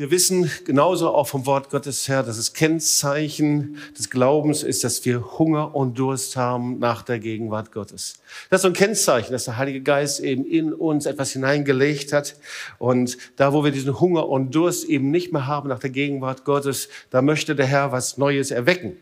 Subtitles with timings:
[0.00, 5.04] Wir wissen genauso auch vom Wort Gottes her, dass das Kennzeichen des Glaubens ist, dass
[5.04, 8.14] wir Hunger und Durst haben nach der Gegenwart Gottes.
[8.48, 12.36] Das ist so ein Kennzeichen, dass der Heilige Geist eben in uns etwas hineingelegt hat.
[12.78, 16.46] Und da, wo wir diesen Hunger und Durst eben nicht mehr haben nach der Gegenwart
[16.46, 18.96] Gottes, da möchte der Herr was Neues erwecken.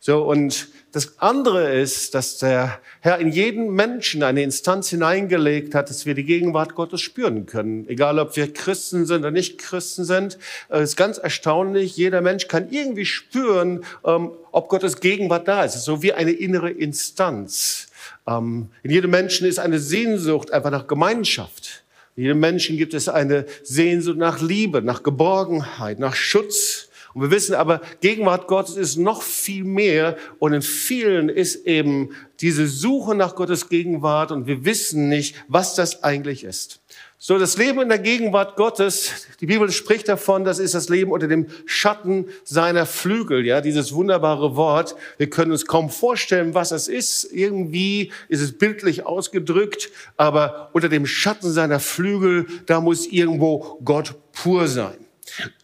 [0.00, 5.90] So, und das andere ist, dass der Herr in jeden Menschen eine Instanz hineingelegt hat,
[5.90, 7.86] dass wir die Gegenwart Gottes spüren können.
[7.88, 10.38] Egal, ob wir Christen sind oder nicht Christen sind.
[10.68, 11.96] Es ist ganz erstaunlich.
[11.96, 15.74] Jeder Mensch kann irgendwie spüren, ähm, ob Gottes Gegenwart da ist.
[15.74, 17.88] Ist so wie eine innere Instanz.
[18.26, 21.82] Ähm, in jedem Menschen ist eine Sehnsucht einfach nach Gemeinschaft.
[22.16, 26.85] In jedem Menschen gibt es eine Sehnsucht nach Liebe, nach Geborgenheit, nach Schutz.
[27.16, 32.10] Und wir wissen aber, Gegenwart Gottes ist noch viel mehr und in vielen ist eben
[32.40, 36.82] diese Suche nach Gottes Gegenwart und wir wissen nicht, was das eigentlich ist.
[37.16, 41.10] So, das Leben in der Gegenwart Gottes, die Bibel spricht davon, das ist das Leben
[41.10, 44.94] unter dem Schatten seiner Flügel, ja, dieses wunderbare Wort.
[45.16, 47.24] Wir können uns kaum vorstellen, was es ist.
[47.32, 49.88] Irgendwie ist es bildlich ausgedrückt,
[50.18, 55.05] aber unter dem Schatten seiner Flügel, da muss irgendwo Gott pur sein.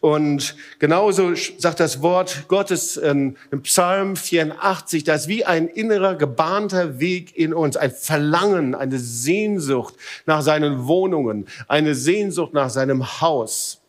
[0.01, 6.99] Und genauso sagt das Wort Gottes in, Psalm 84, das ist wie ein innerer, gebahnter
[6.99, 13.79] Weg in uns, ein Verlangen, eine Sehnsucht nach seinen Wohnungen, eine Sehnsucht nach seinem Haus.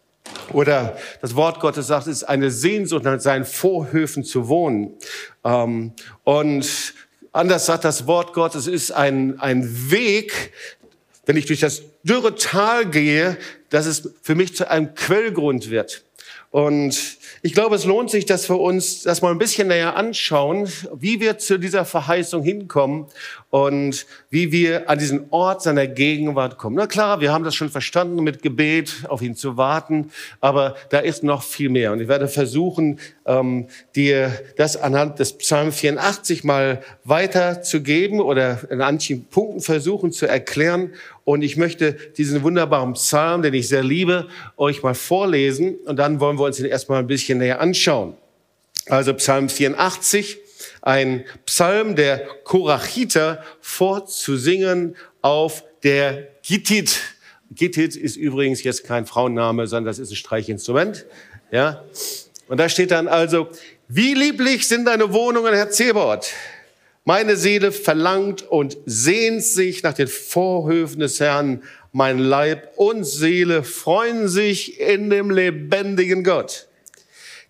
[0.53, 4.95] Oder das Wort Gottes sagt, es ist eine Sehnsucht nach seinen Vorhöfen zu wohnen.
[5.45, 5.93] Ähm,
[6.25, 6.95] und
[7.33, 10.53] anders sagt das Wort Gottes, es ist ein, ein Weg,
[11.27, 13.37] wenn ich durch das dürre Tal gehe,
[13.71, 16.05] dass es für mich zu einem Quellgrund wird.
[16.55, 20.69] Und ich glaube, es lohnt sich, dass wir uns das mal ein bisschen näher anschauen,
[20.95, 23.07] wie wir zu dieser Verheißung hinkommen
[23.51, 26.77] und wie wir an diesen Ort seiner Gegenwart kommen.
[26.77, 31.01] Na klar, wir haben das schon verstanden, mit Gebet auf ihn zu warten, aber da
[31.01, 31.91] ist noch viel mehr.
[31.91, 38.79] Und ich werde versuchen, ähm, dir das anhand des Psalm 84 mal weiterzugeben oder in
[38.79, 40.93] manchen Punkten versuchen zu erklären.
[41.25, 45.77] Und ich möchte diesen wunderbaren Psalm, den ich sehr liebe, euch mal vorlesen.
[45.87, 48.15] Und dann wollen wir uns ihn erstmal ein bisschen näher anschauen.
[48.87, 50.39] Also Psalm 84,
[50.83, 57.01] ein Psalm der Korachiter vorzusingen auf der Gittit.
[57.51, 61.07] Gittit ist übrigens jetzt kein Frauenname, sondern das ist ein Streichinstrument.
[61.51, 61.85] Ja.
[62.49, 63.49] Und da steht dann also,
[63.89, 66.31] wie lieblich sind deine Wohnungen, Herr Zebaoth.
[67.07, 71.63] Meine Seele verlangt und sehnt sich nach den Vorhöfen des Herrn.
[71.93, 76.67] Mein Leib und Seele freuen sich in dem lebendigen Gott.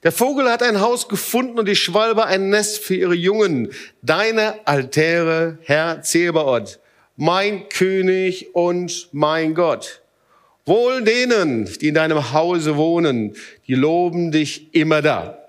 [0.02, 3.70] Der Vogel hat ein Haus gefunden und die Schwalbe ein Nest für ihre Jungen.
[4.02, 6.80] Deine Altäre, Herr Zebaoth,
[7.16, 10.02] mein König und mein Gott.
[10.66, 13.36] Wohl denen, die in deinem Hause wohnen,
[13.68, 15.43] die loben dich immer da.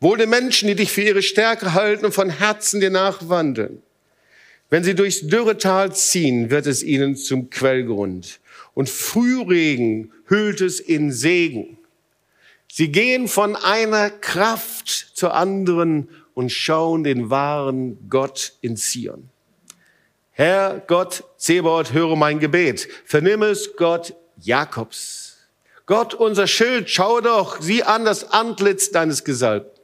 [0.00, 3.82] Wohl den Menschen, die dich für ihre Stärke halten und von Herzen dir nachwandeln.
[4.70, 8.40] Wenn sie durchs Dürretal ziehen, wird es ihnen zum Quellgrund.
[8.72, 11.76] Und Frühregen hüllt es in Segen.
[12.72, 19.28] Sie gehen von einer Kraft zur anderen und schauen den wahren Gott in Zion.
[20.30, 22.88] Herr Gott, Zebaoth, höre mein Gebet.
[23.04, 25.36] Vernimm es, Gott Jakobs.
[25.84, 29.79] Gott, unser Schild, schau doch, sieh an das Antlitz deines Gesalbten.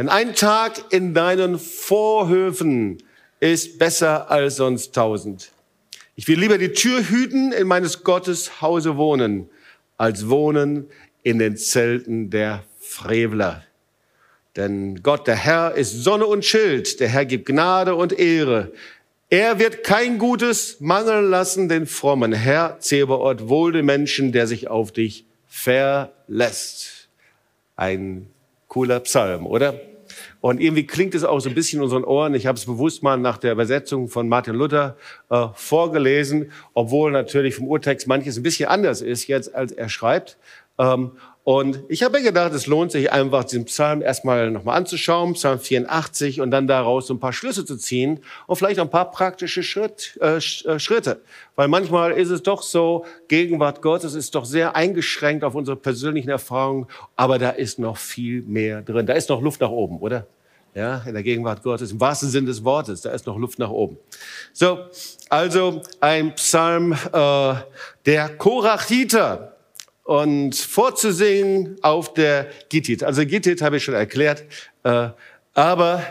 [0.00, 3.02] Denn ein Tag in deinen Vorhöfen
[3.38, 5.52] ist besser als sonst tausend.
[6.16, 9.50] Ich will lieber die Tür hüten, in meines Gottes Hause wohnen,
[9.98, 10.86] als wohnen
[11.22, 13.62] in den Zelten der Frevler.
[14.56, 16.98] Denn Gott, der Herr, ist Sonne und Schild.
[16.98, 18.72] Der Herr gibt Gnade und Ehre.
[19.28, 24.68] Er wird kein Gutes mangeln lassen den frommen Herr Zeberort, wohl den Menschen, der sich
[24.68, 27.10] auf dich verlässt.
[27.76, 28.30] Ein
[28.66, 29.78] cooler Psalm, oder?
[30.40, 32.34] Und irgendwie klingt es auch so ein bisschen in unseren Ohren.
[32.34, 34.96] Ich habe es bewusst mal nach der Übersetzung von Martin Luther
[35.28, 40.38] äh, vorgelesen, obwohl natürlich vom Urtext manches ein bisschen anders ist jetzt, als er schreibt.
[40.78, 41.12] Ähm,
[41.42, 45.58] und ich habe mir gedacht, es lohnt sich einfach, diesen Psalm erstmal nochmal anzuschauen, Psalm
[45.58, 49.62] 84, und dann daraus so ein paar Schlüsse zu ziehen und vielleicht ein paar praktische
[49.62, 51.22] Schritt, äh, äh, Schritte.
[51.56, 56.28] Weil manchmal ist es doch so, Gegenwart Gottes ist doch sehr eingeschränkt auf unsere persönlichen
[56.28, 59.06] Erfahrungen, aber da ist noch viel mehr drin.
[59.06, 60.26] Da ist noch Luft nach oben, oder?
[60.74, 63.70] Ja, in der Gegenwart Gottes, im wahrsten Sinne des Wortes, da ist noch Luft nach
[63.70, 63.96] oben.
[64.52, 64.78] So,
[65.28, 67.54] also ein Psalm äh,
[68.06, 69.56] der Korachiter
[70.10, 73.04] und vorzusingen auf der Gittit.
[73.04, 74.42] Also Gittit habe ich schon erklärt,
[74.82, 75.10] äh,
[75.54, 76.02] aber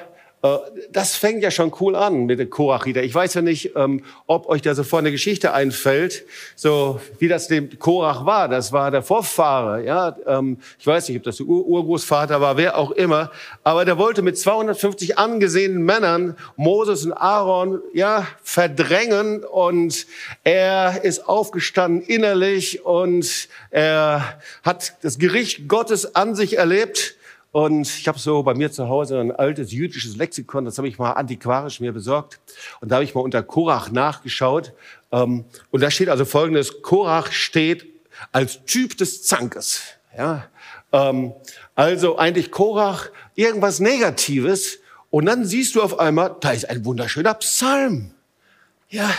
[0.92, 3.04] das fängt ja schon cool an mit der Korachiter.
[3.04, 6.24] Ich weiß ja nicht, ähm, ob euch da sofort eine Geschichte einfällt,
[6.56, 8.48] so wie das dem Korach war.
[8.48, 10.16] Das war der Vorfahre, ja.
[10.26, 13.32] Ähm, ich weiß nicht, ob das der Ur Urgroßvater war, wer auch immer.
[13.66, 20.08] Aber der wollte mit 250 angesehenen Männern Moses und Aaron, ja, verdrängen und
[20.46, 27.18] er ist aufgestanden innerlich und er hat das Gericht Gottes an sich erlebt
[27.52, 31.00] und ich habe so bei mir zu Hause ein altes jüdisches Lexikon, das habe ich
[31.00, 32.40] mal antiquarisch mir besorgt.
[32.80, 34.74] Und da habe ich mal unter Korach nachgeschaut.
[35.12, 37.88] Ähm, und da steht also Folgendes, Korach steht
[38.32, 39.82] als Typ des Zankes.
[40.16, 40.46] Ja?
[40.92, 41.34] Ähm,
[41.74, 44.78] also eigentlich Korach, irgendwas Negatives.
[45.10, 48.12] Und dann siehst du auf einmal, da ist ein wunderschöner Psalm.
[48.90, 49.10] Ja,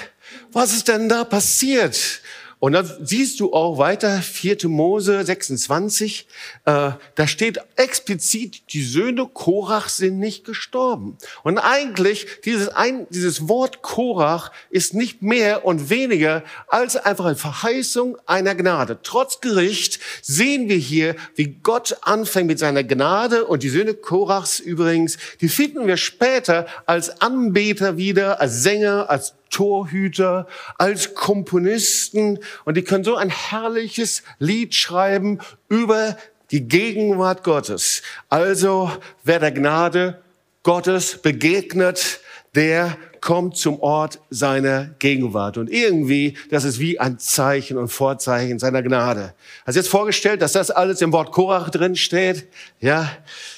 [0.52, 2.22] was ist denn da passiert?
[2.60, 4.68] Und dann siehst du auch weiter, 4.
[4.68, 6.26] Mose 26,
[6.66, 11.16] äh, da steht explizit, die Söhne Korach sind nicht gestorben.
[11.42, 17.36] Und eigentlich, dieses, ein, dieses Wort Korach ist nicht mehr und weniger als einfach eine
[17.36, 18.98] Verheißung einer Gnade.
[19.02, 24.60] Trotz Gericht sehen wir hier, wie Gott anfängt mit seiner Gnade und die Söhne Korachs
[24.60, 30.46] übrigens, die finden wir später als Anbeter wieder, als Sänger, als Torhüter,
[30.78, 36.16] als Komponisten und die können so ein herrliches Lied schreiben über
[36.50, 38.02] die Gegenwart Gottes.
[38.28, 38.90] Also
[39.22, 40.22] wer der Gnade
[40.62, 42.20] Gottes begegnet,
[42.54, 45.56] der kommt zum Ort seiner Gegenwart.
[45.56, 49.34] Und irgendwie, das ist wie ein Zeichen und Vorzeichen seiner Gnade.
[49.66, 52.48] Hast du jetzt vorgestellt, dass das alles im Wort Korach drin steht?
[52.80, 53.10] Ja.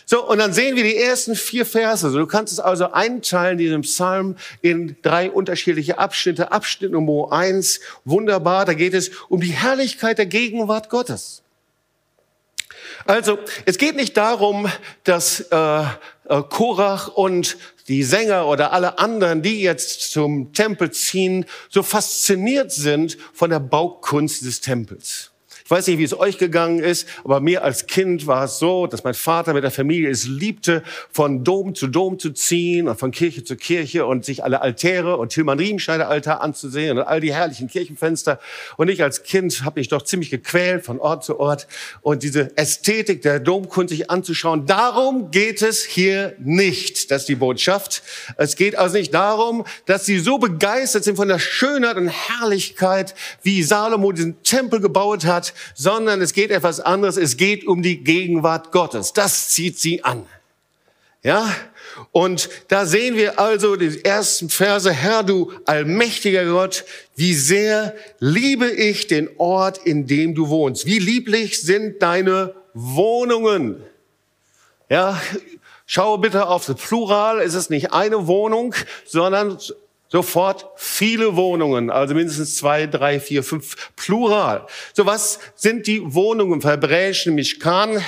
[0.04, 2.10] So, und dann sehen wir die ersten vier Verse.
[2.10, 6.52] du kannst es also einteilen, diesen Psalm, in drei unterschiedliche Abschnitte.
[6.52, 11.42] Abschnitt Nummer eins, wunderbar, da geht es um die Herrlichkeit der Gegenwart Gottes.
[13.06, 14.68] Also, es geht nicht darum,
[15.04, 15.82] dass äh,
[16.32, 17.56] äh, Korach und
[17.88, 23.60] die Sänger oder alle anderen, die jetzt zum Tempel ziehen, so fasziniert sind von der
[23.60, 25.31] Baukunst des Tempels
[25.72, 29.04] weiß nicht, wie es euch gegangen ist, aber mir als Kind war es so, dass
[29.04, 33.10] mein Vater mit der Familie es liebte, von Dom zu Dom zu ziehen und von
[33.10, 37.32] Kirche zu Kirche und sich alle Altäre und Tilman Riemenschneider Altar anzusehen und all die
[37.32, 38.38] herrlichen Kirchenfenster.
[38.76, 41.66] Und ich als Kind habe mich doch ziemlich gequält von Ort zu Ort
[42.02, 44.66] und diese Ästhetik der Domkunst sich anzuschauen.
[44.66, 48.02] Darum geht es hier nicht, das ist die Botschaft.
[48.36, 53.14] Es geht also nicht darum, dass sie so begeistert sind von der Schönheit und Herrlichkeit,
[53.42, 57.16] wie Salomo diesen Tempel gebaut hat, sondern es geht etwas anderes.
[57.16, 59.12] Es geht um die Gegenwart Gottes.
[59.12, 60.26] Das zieht sie an.
[61.22, 61.54] Ja?
[62.10, 68.70] Und da sehen wir also die ersten Verse, Herr, du allmächtiger Gott, wie sehr liebe
[68.70, 70.86] ich den Ort, in dem du wohnst.
[70.86, 73.82] Wie lieblich sind deine Wohnungen.
[74.88, 75.20] Ja,
[75.86, 77.40] schaue bitte auf das Plural.
[77.40, 78.74] Es ist nicht eine Wohnung,
[79.04, 79.58] sondern
[80.12, 84.66] sofort viele Wohnungen, also mindestens zwei, drei, vier, fünf, plural.
[84.92, 86.60] So, was sind die Wohnungen?
[86.60, 88.02] Verbrechen, Mishkan.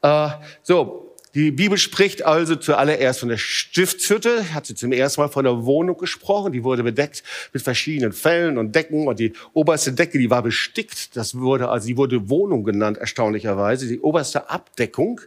[0.00, 0.28] Äh,
[0.62, 0.99] so,
[1.34, 5.64] die Bibel spricht also zuallererst von der Stiftshütte, hat sie zum ersten Mal von der
[5.64, 6.52] Wohnung gesprochen.
[6.52, 7.22] Die wurde bedeckt
[7.52, 11.16] mit verschiedenen Fellen und Decken und die oberste Decke, die war bestickt.
[11.16, 15.20] Das wurde, also die wurde Wohnung genannt, erstaunlicherweise, die oberste Abdeckung.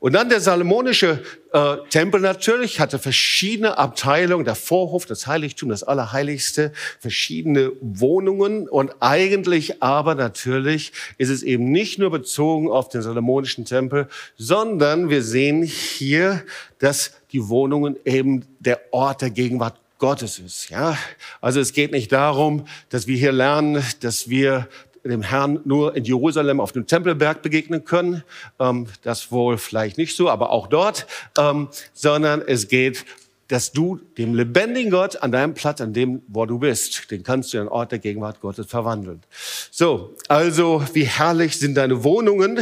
[0.00, 1.22] Und dann der salomonische
[1.52, 8.96] äh, Tempel natürlich hatte verschiedene Abteilungen, der Vorhof, das Heiligtum, das Allerheiligste, verschiedene Wohnungen und
[8.98, 15.22] eigentlich aber natürlich ist es eben nicht nur bezogen auf den salomonischen Tempel, sondern wir
[15.22, 16.42] sehen hier,
[16.78, 20.70] dass die Wohnungen eben der Ort der Gegenwart Gottes ist.
[20.70, 20.98] Ja,
[21.40, 24.68] also es geht nicht darum, dass wir hier lernen, dass wir
[25.04, 28.22] dem Herrn nur in Jerusalem auf dem Tempelberg begegnen können.
[28.58, 31.06] Ähm, das wohl vielleicht nicht so, aber auch dort,
[31.38, 33.04] ähm, sondern es geht
[33.48, 37.52] dass du dem lebendigen Gott an deinem Platz, an dem, wo du bist, den kannst
[37.52, 39.22] du in den Ort der Gegenwart Gottes verwandeln.
[39.70, 42.58] So, also wie herrlich sind deine Wohnungen.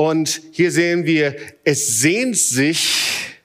[0.00, 3.36] Und hier sehen wir, es sehnt sich,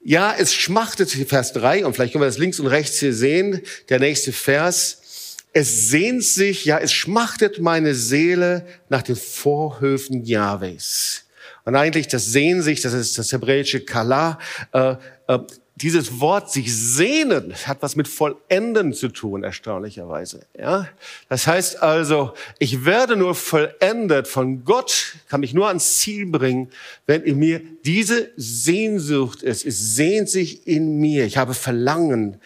[0.00, 3.62] ja, es schmachtet, Vers 3, und vielleicht können wir das links und rechts hier sehen,
[3.88, 11.24] der nächste Vers, es sehnt sich, ja, es schmachtet meine Seele nach den Vorhöfen Jahwes.
[11.64, 12.26] Und eigentlich das
[12.62, 14.38] sich, das ist das hebräische Kala,
[14.72, 14.94] äh,
[15.26, 15.38] äh,
[15.82, 20.46] dieses Wort sich sehnen hat was mit vollenden zu tun, erstaunlicherweise.
[20.56, 20.88] Ja?
[21.28, 26.70] Das heißt also, ich werde nur vollendet von Gott, kann mich nur ans Ziel bringen,
[27.06, 29.66] wenn in mir diese Sehnsucht ist.
[29.66, 31.24] Es sehnt sich in mir.
[31.24, 32.40] Ich habe Verlangen.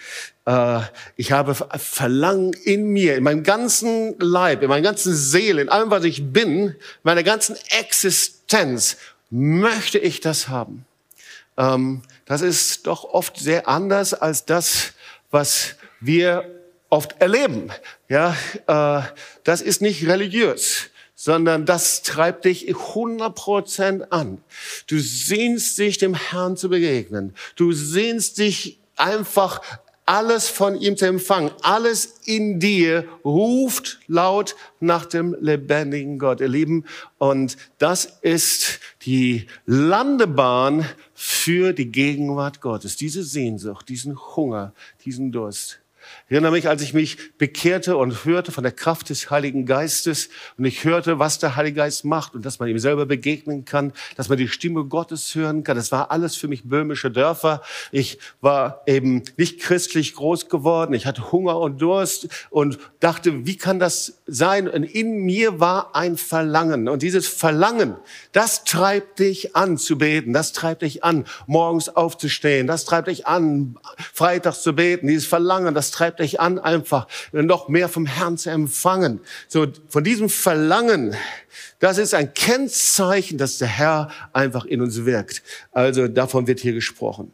[0.47, 0.81] Äh,
[1.17, 5.91] ich habe Verlangen in mir, in meinem ganzen Leib, in meiner ganzen Seele, in allem,
[5.91, 8.97] was ich bin, meiner ganzen Existenz
[9.29, 10.87] möchte ich das haben.
[11.59, 14.93] ähm, das ist doch oft sehr anders als das,
[15.31, 16.45] was wir
[16.91, 17.71] oft erleben.
[18.09, 19.03] Ja, äh,
[19.45, 24.43] das ist nicht religiös, sondern das treibt dich 100 Prozent an.
[24.87, 27.35] Du sehnst dich, dem Herrn zu begegnen.
[27.55, 29.63] Du sehnst dich einfach
[30.07, 31.51] alles von ihm zu empfangen.
[31.63, 36.85] Alles in dir ruft laut nach dem lebendigen Gott, ihr Lieben.
[37.19, 42.97] Und das ist die Landebahn für die Gegenwart Gottes.
[42.97, 44.73] Diese Sehnsucht, diesen Hunger,
[45.05, 45.81] diesen Durst.
[46.29, 50.29] Ich erinnere mich, als ich mich bekehrte und hörte von der Kraft des Heiligen Geistes
[50.59, 53.93] und ich hörte, was der Heilige Geist macht und dass man ihm selber begegnen kann,
[54.17, 55.77] dass man die Stimme Gottes hören kann.
[55.77, 57.63] Das war alles für mich böhmische Dörfer.
[57.93, 60.95] Ich war eben nicht christlich groß geworden.
[60.95, 64.69] Ich hatte Hunger und Durst und dachte, wie kann das sein?
[64.69, 66.89] Und in mir war ein Verlangen.
[66.89, 67.95] Und dieses Verlangen,
[68.33, 70.33] das treibt dich an zu beten.
[70.33, 72.67] Das treibt dich an, morgens aufzustehen.
[72.67, 73.79] Das treibt dich an,
[74.13, 75.07] freitags zu beten.
[75.07, 79.21] Dieses Verlangen, das treibt treibt euch an, einfach noch mehr vom Herrn zu empfangen.
[79.49, 81.17] So von diesem Verlangen,
[81.79, 85.43] das ist ein Kennzeichen, dass der Herr einfach in uns wirkt.
[85.73, 87.33] Also davon wird hier gesprochen.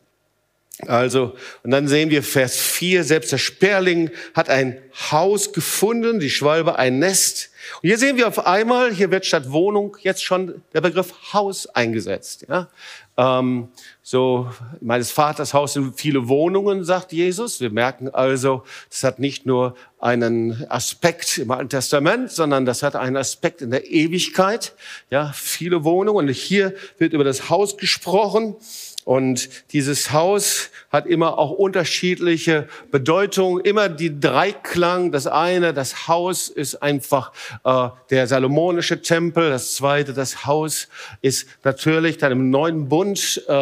[0.88, 4.78] Also, und dann sehen wir Vers 4, selbst der Sperling hat ein
[5.12, 7.50] Haus gefunden, die Schwalbe ein Nest.
[7.82, 11.66] Und hier sehen wir auf einmal, hier wird statt Wohnung jetzt schon der Begriff Haus
[11.68, 12.46] eingesetzt.
[12.48, 12.68] Ja?
[13.16, 13.68] Ähm,
[14.02, 14.50] so,
[14.80, 17.60] meines Vaters Haus sind viele Wohnungen, sagt Jesus.
[17.60, 22.96] Wir merken also, das hat nicht nur einen Aspekt im Alten Testament, sondern das hat
[22.96, 24.74] einen Aspekt in der Ewigkeit.
[25.10, 26.28] Ja, viele Wohnungen.
[26.28, 28.56] Und hier wird über das Haus gesprochen.
[29.04, 35.10] Und dieses Haus hat immer auch unterschiedliche Bedeutungen, immer die Dreiklang.
[35.10, 37.32] Das eine, das Haus ist einfach
[37.64, 39.50] äh, der salomonische Tempel.
[39.50, 40.88] Das zweite, das Haus
[41.20, 43.42] ist natürlich dann im neuen Bund.
[43.48, 43.52] Äh,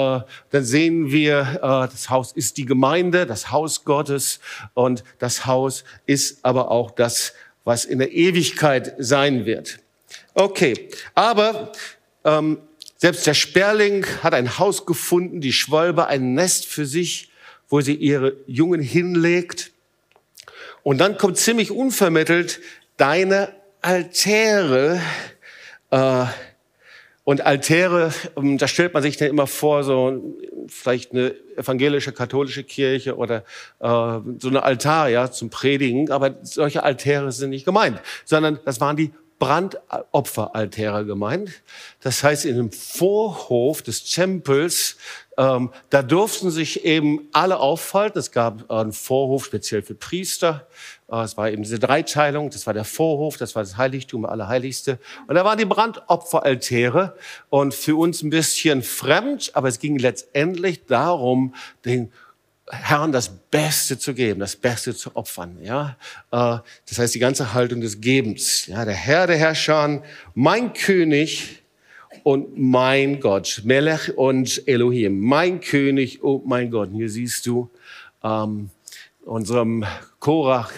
[0.50, 4.40] dann sehen wir, äh, das Haus ist die Gemeinde, das Haus Gottes.
[4.75, 7.32] Und das Haus ist aber auch das,
[7.64, 9.78] was in der Ewigkeit sein wird.
[10.35, 11.73] Okay, aber
[12.25, 12.59] ähm,
[13.00, 17.30] selbst der Sperling hat ein Haus gefunden, die Schwalbe ein Nest für sich,
[17.71, 19.73] wo sie ihre Jungen hinlegt.
[20.83, 22.61] Und dann kommt ziemlich unvermittelt
[22.99, 25.00] deine Altäre.
[25.90, 26.26] Äh,
[27.25, 30.37] und Altäre, ähm, da stellt man sich dann immer vor, so
[30.69, 33.45] vielleicht eine evangelische, katholische Kirche oder
[33.78, 36.11] äh, so eine Altar ja, zum Predigen.
[36.11, 41.62] Aber solche Altäre sind nicht gemeint, sondern das waren die Brandopferaltäre gemeint.
[42.02, 44.99] Das heißt, in dem Vorhof des Tempels,
[45.38, 48.18] ähm, da durften sich eben alle aufhalten.
[48.18, 50.68] Es gab einen Vorhof speziell für Priester.
[51.11, 52.50] Äh, es war eben diese Dreiteilung.
[52.50, 54.99] Das war der Vorhof, das war das Heiligtum, Allerheiligste.
[55.26, 57.16] Und da waren die Brandopferaltäre.
[57.49, 61.54] Und für uns ein bisschen fremd, aber es ging letztendlich darum,
[61.87, 62.12] den
[62.71, 65.59] Herrn das Beste zu geben, das Beste zu opfern.
[65.62, 65.97] Ja,
[66.31, 66.59] äh,
[66.89, 68.67] das heißt die ganze Haltung des Gebens.
[68.67, 70.03] Ja, der Herr der Herrscher,
[70.35, 71.62] mein König
[72.23, 76.91] und mein Gott, Melech und Elohim, mein König und mein Gott.
[76.91, 77.71] Und hier siehst du
[78.23, 78.71] ähm,
[79.25, 79.85] unserem
[80.19, 80.73] Korach,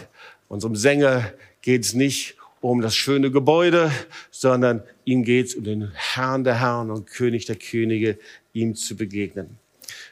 [0.49, 3.91] unserem Sänger geht es nicht um das schöne Gebäude,
[4.31, 8.19] sondern ihm geht es um den Herrn der Herren und König der Könige,
[8.53, 9.59] ihm zu begegnen.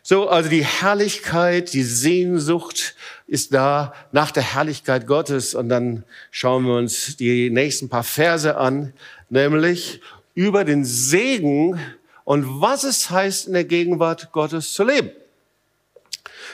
[0.02, 2.94] So, also die Herrlichkeit, die Sehnsucht
[3.26, 5.54] ist da nach der Herrlichkeit Gottes.
[5.54, 8.92] Und dann schauen wir uns die nächsten paar Verse an,
[9.28, 10.00] nämlich
[10.34, 11.78] über den Segen
[12.24, 15.10] und was es heißt, in der Gegenwart Gottes zu leben.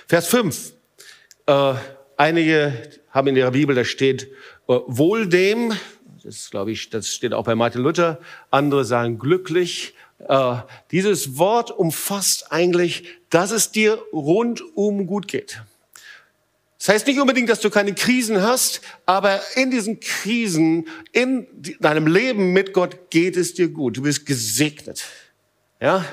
[0.09, 0.73] Vers 5.
[1.47, 1.75] Äh,
[2.17, 2.73] einige
[3.11, 4.25] haben in ihrer Bibel, da steht,
[4.69, 5.75] äh, wohl dem,
[6.25, 8.19] das glaube ich, das steht auch bei Martin Luther,
[8.51, 9.95] andere sagen glücklich,
[10.29, 10.57] äh,
[10.91, 15.63] dieses Wort umfasst eigentlich, dass es dir rundum gut geht.
[16.79, 21.47] Das heißt nicht unbedingt, dass du keine Krisen hast, aber in diesen Krisen, in
[21.81, 23.97] deinem Leben mit Gott geht es dir gut.
[23.97, 25.05] Du bist gesegnet.
[25.81, 26.05] Ja?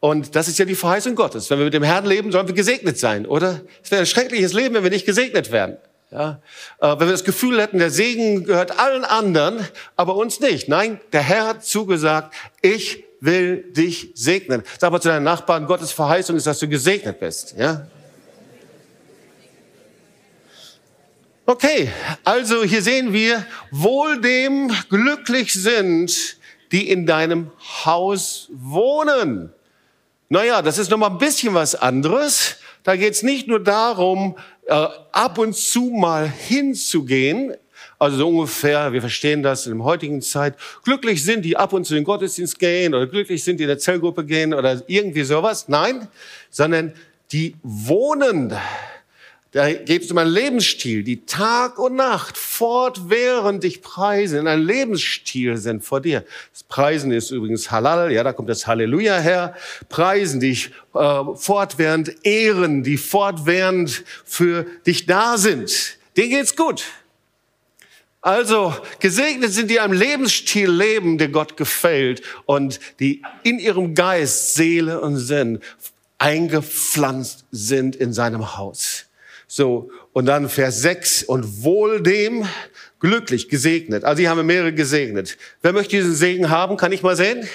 [0.00, 1.50] Und das ist ja die Verheißung Gottes.
[1.50, 3.62] Wenn wir mit dem Herrn leben, sollen wir gesegnet sein, oder?
[3.82, 5.78] Es wäre ein schreckliches Leben, wenn wir nicht gesegnet wären.
[6.12, 6.40] Ja,
[6.80, 10.68] äh, wenn wir das Gefühl hätten, der Segen gehört allen anderen, aber uns nicht.
[10.68, 12.32] Nein, der Herr hat zugesagt,
[12.62, 14.62] ich will dich segnen.
[14.78, 17.54] Sag mal zu deinen Nachbarn, Gottes Verheißung ist, dass du gesegnet bist.
[17.58, 17.86] Ja?
[21.48, 21.90] Okay,
[22.24, 26.38] also hier sehen wir, wohl dem glücklich sind,
[26.72, 27.52] die in deinem
[27.84, 29.52] Haus wohnen.
[30.28, 32.56] Naja, das ist noch mal ein bisschen was anderes.
[32.82, 34.74] Da geht es nicht nur darum, äh,
[35.12, 37.54] ab und zu mal hinzugehen
[37.98, 40.54] Also so ungefähr, wir verstehen das in der heutigen Zeit.
[40.84, 43.68] Glücklich sind die ab und zu in den Gottesdienst gehen oder glücklich sind die in
[43.68, 45.68] der Zellgruppe gehen oder irgendwie sowas.
[45.68, 46.08] Nein,
[46.50, 46.92] sondern
[47.32, 48.54] die wohnen
[49.56, 54.66] da geht es um einen Lebensstil, die Tag und Nacht fortwährend dich preisen, in einem
[54.66, 56.26] Lebensstil sind vor dir.
[56.52, 59.54] Das Preisen ist übrigens Halal, ja, da kommt das Halleluja her.
[59.88, 65.96] Preisen dich äh, fortwährend ehren, die fortwährend für dich da sind.
[66.18, 66.84] Denen geht's gut.
[68.26, 74.54] Also gesegnet sind die einem Lebensstil leben, der Gott gefällt und die in ihrem Geist,
[74.54, 75.60] Seele und Sinn
[76.18, 79.04] eingepflanzt sind in seinem Haus.
[79.46, 82.48] So, und dann Vers 6, und wohl dem
[82.98, 84.02] glücklich, gesegnet.
[84.02, 85.38] Also hier haben wir mehrere gesegnet.
[85.62, 86.76] Wer möchte diesen Segen haben?
[86.76, 87.48] Kann ich mal sehen?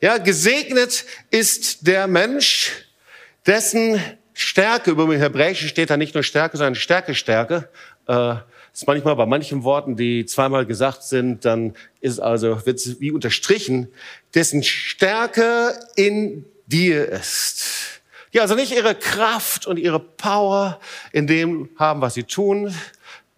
[0.00, 2.72] Ja, gesegnet ist der Mensch,
[3.46, 4.02] dessen
[4.34, 7.68] Stärke, über dem Hebräischen steht da nicht nur Stärke, sondern Stärke, Stärke.
[8.08, 8.34] Äh,
[8.72, 13.88] ist manchmal bei manchen Worten, die zweimal gesagt sind, dann ist also, wird wie unterstrichen,
[14.34, 17.92] dessen Stärke in dir ist
[18.32, 20.80] die also nicht ihre Kraft und ihre Power
[21.12, 22.74] in dem haben, was sie tun,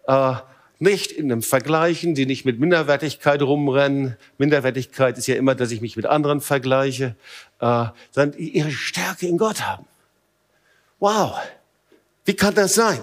[0.07, 0.35] äh,
[0.79, 4.17] nicht in einem Vergleichen, die nicht mit Minderwertigkeit rumrennen.
[4.37, 7.15] Minderwertigkeit ist ja immer, dass ich mich mit anderen vergleiche,
[7.59, 9.85] äh, sondern ihre Stärke in Gott haben.
[10.99, 11.37] Wow,
[12.23, 12.99] wie kann das sein?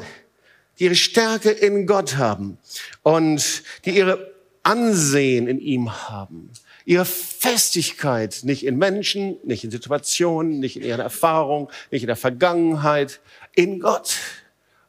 [0.83, 2.59] Die ihre Stärke in Gott haben
[3.05, 4.35] und die ihre
[4.65, 6.51] Ansehen in ihm haben
[6.85, 12.17] ihre Festigkeit nicht in Menschen, nicht in Situationen, nicht in ihrer Erfahrung, nicht in der
[12.17, 13.21] Vergangenheit,
[13.55, 14.17] in Gott,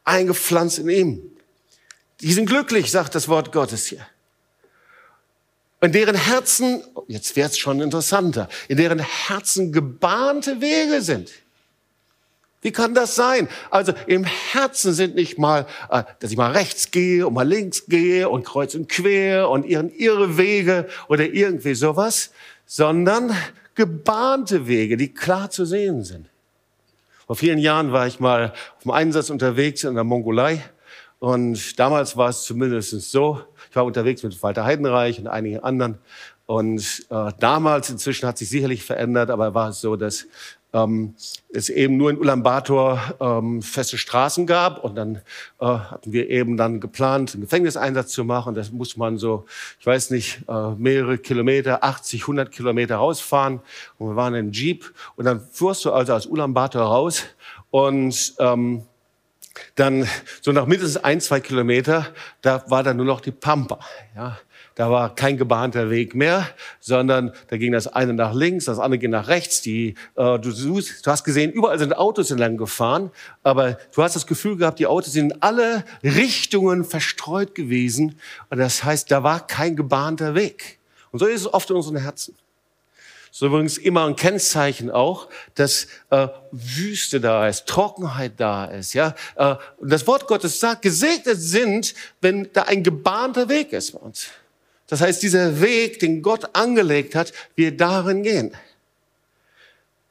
[0.04, 1.22] eingepflanzt in ihm.
[2.20, 4.06] Die sind glücklich, sagt das Wort Gottes hier.
[5.80, 11.30] In deren Herzen, jetzt wird's schon interessanter, in deren Herzen gebahnte Wege sind.
[12.64, 13.46] Wie kann das sein?
[13.70, 17.84] Also im Herzen sind nicht mal, äh, dass ich mal rechts gehe und mal links
[17.88, 22.30] gehe und kreuz und quer und ihre Wege oder irgendwie sowas,
[22.64, 23.36] sondern
[23.74, 26.30] gebahnte Wege, die klar zu sehen sind.
[27.26, 30.64] Vor vielen Jahren war ich mal auf dem Einsatz unterwegs in der Mongolei
[31.18, 35.98] und damals war es zumindest so, ich war unterwegs mit Walter Heidenreich und einigen anderen
[36.46, 40.26] und äh, damals, inzwischen hat sich sicherlich verändert, aber war es so, dass
[40.74, 41.14] ähm,
[41.52, 45.22] es eben nur in Ulaanbaatar ähm, feste Straßen gab und dann
[45.60, 48.54] äh, hatten wir eben dann geplant, einen Gefängniseinsatz zu machen.
[48.54, 49.46] Das muss man so,
[49.78, 53.60] ich weiß nicht, äh, mehrere Kilometer, 80, 100 Kilometer rausfahren
[53.98, 57.22] und wir waren in Jeep und dann fuhrst du also aus Ulaanbaatar raus
[57.70, 58.82] und ähm,
[59.76, 60.08] dann
[60.40, 62.08] so nach mindestens ein, zwei Kilometer,
[62.42, 63.78] da war dann nur noch die Pampa.
[64.16, 64.38] Ja,
[64.74, 66.48] da war kein gebahnter Weg mehr,
[66.80, 69.62] sondern da ging das eine nach links, das andere ging nach rechts.
[69.62, 73.10] Die, äh, du, du hast gesehen, überall sind Autos entlang gefahren,
[73.42, 78.18] aber du hast das Gefühl gehabt, die Autos sind in alle Richtungen verstreut gewesen.
[78.50, 80.78] Und das heißt, da war kein gebahnter Weg.
[81.12, 82.34] Und so ist es oft in unseren Herzen.
[83.30, 88.94] So übrigens immer ein Kennzeichen auch, dass äh, Wüste da ist, Trockenheit da ist.
[88.94, 93.98] Ja, äh, das Wort Gottes sagt, gesegnet sind, wenn da ein gebahnter Weg ist bei
[93.98, 94.28] uns.
[94.86, 98.54] Das heißt, dieser Weg, den Gott angelegt hat, wir darin gehen.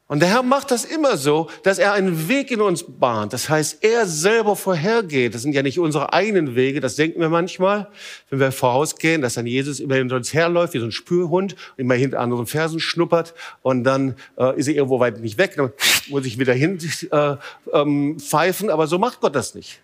[0.08, 3.34] Und der Herr macht das immer so, dass er einen Weg in uns bahnt.
[3.34, 5.34] Das heißt, er selber vorhergeht.
[5.34, 7.88] Das sind ja nicht unsere eigenen Wege, das denken wir manchmal,
[8.30, 11.96] wenn wir vorausgehen, dass dann Jesus immer hinter uns herläuft, wie so ein Spürhund, immer
[11.96, 13.34] hinter anderen Fersen schnuppert
[13.64, 15.72] und dann äh, ist er irgendwo weit nicht weg, dann
[16.10, 16.78] muss ich wieder hin
[17.10, 17.36] äh,
[17.72, 19.80] ähm, pfeifen, aber so macht Gott das nicht.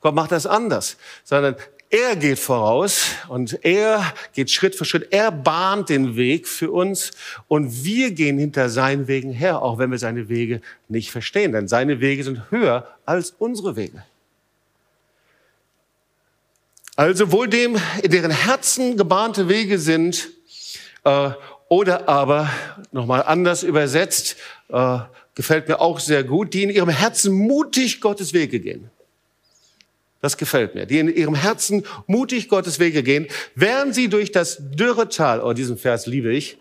[0.00, 1.56] Gott macht das anders, sondern
[1.92, 5.08] er geht voraus und er geht Schritt für Schritt.
[5.10, 7.10] Er bahnt den Weg für uns
[7.48, 11.52] und wir gehen hinter seinen Wegen her, auch wenn wir seine Wege nicht verstehen.
[11.52, 14.02] Denn seine Wege sind höher als unsere Wege.
[16.96, 20.30] Also wohl dem, in deren Herzen gebahnte Wege sind,
[21.04, 21.30] äh,
[21.68, 22.48] oder aber,
[22.90, 24.36] nochmal anders übersetzt,
[24.70, 24.98] äh,
[25.34, 28.90] gefällt mir auch sehr gut, die in ihrem Herzen mutig Gottes Wege gehen.
[30.22, 30.86] Das gefällt mir.
[30.86, 35.52] Die in ihrem Herzen mutig Gottes Wege gehen, während sie durch das dürre Tal, oh,
[35.52, 36.58] diesen Vers liebe ich,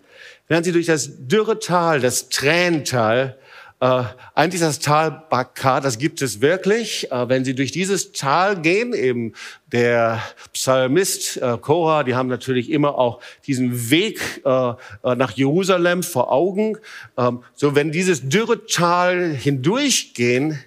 [0.48, 3.38] während sie durch das dürre Tal, das Tränental,
[3.80, 4.04] äh,
[4.36, 7.12] eigentlich das Tal Bakar, das gibt es wirklich.
[7.12, 9.34] Äh, wenn Sie durch dieses Tal gehen, eben
[9.72, 10.22] der
[10.54, 16.32] Psalmist äh, Korah, die haben natürlich immer auch diesen Weg äh, äh nach Jerusalem vor
[16.32, 16.78] Augen.
[17.18, 20.60] Ähm, so, wenn dieses dürre Tal hindurchgehen,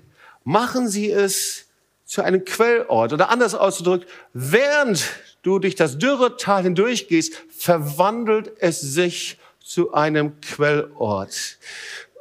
[0.42, 1.63] machen Sie es
[2.04, 3.12] zu einem Quellort.
[3.12, 5.04] Oder anders ausgedrückt, während
[5.42, 11.58] du durch das dürre Tal hindurchgehst, verwandelt es sich zu einem Quellort.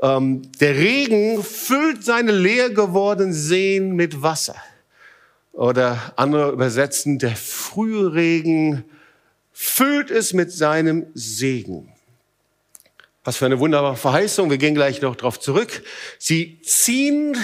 [0.01, 4.55] Ähm, der Regen füllt seine leer gewordenen Seen mit Wasser.
[5.53, 8.83] Oder andere übersetzen, der Frühregen
[9.51, 11.89] füllt es mit seinem Segen.
[13.23, 14.49] Was für eine wunderbare Verheißung.
[14.49, 15.83] Wir gehen gleich noch darauf zurück.
[16.17, 17.37] Sie ziehen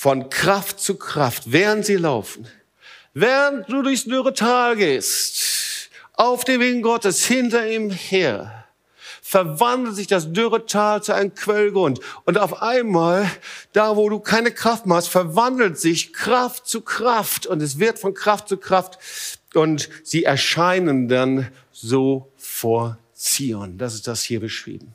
[0.00, 2.48] von Kraft zu Kraft, während sie laufen.
[3.12, 8.64] Während du durchs dürre Tal gehst, auf dem Wegen Gottes, hinter ihm her,
[9.20, 12.00] verwandelt sich das dürre Tal zu einem Quellgrund.
[12.24, 13.30] Und auf einmal,
[13.74, 17.46] da wo du keine Kraft mehr hast, verwandelt sich Kraft zu Kraft.
[17.46, 18.98] Und es wird von Kraft zu Kraft.
[19.52, 23.76] Und sie erscheinen dann so vor Zion.
[23.76, 24.94] Das ist das hier beschrieben.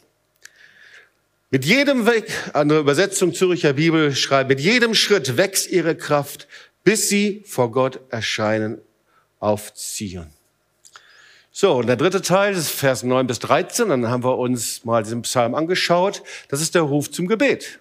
[1.51, 6.47] Mit jedem Weg, andere Übersetzung Züricher Bibel schreibt, mit jedem Schritt wächst ihre Kraft,
[6.83, 8.81] bis sie vor Gott erscheinen
[9.39, 10.27] auf Zion.
[11.51, 13.89] So, und der dritte Teil ist Vers 9 bis 13.
[13.89, 16.23] Dann haben wir uns mal diesen Psalm angeschaut.
[16.49, 17.79] Das ist der Ruf zum Gebet.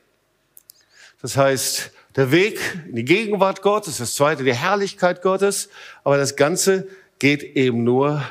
[1.22, 5.70] Das heißt, der Weg in die Gegenwart Gottes, das zweite, die Herrlichkeit Gottes.
[6.04, 6.86] Aber das Ganze
[7.18, 8.22] geht eben nur,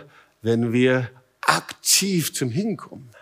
[0.43, 1.09] wenn wir
[1.41, 3.12] aktiv zum Hinkommen.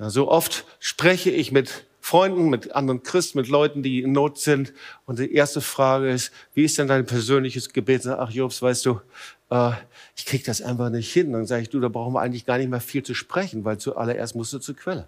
[0.00, 4.38] Ja, so oft spreche ich mit Freunden, mit anderen Christen, mit Leuten, die in Not
[4.38, 4.72] sind.
[5.04, 8.06] Und die erste Frage ist, wie ist denn dein persönliches Gebet?
[8.06, 9.00] Ach, Jobs, weißt du,
[9.50, 9.72] äh,
[10.16, 11.34] ich krieg das einfach nicht hin.
[11.34, 13.76] Dann sage ich, du, da brauchen wir eigentlich gar nicht mehr viel zu sprechen, weil
[13.76, 15.06] zuallererst musst du zur Quelle.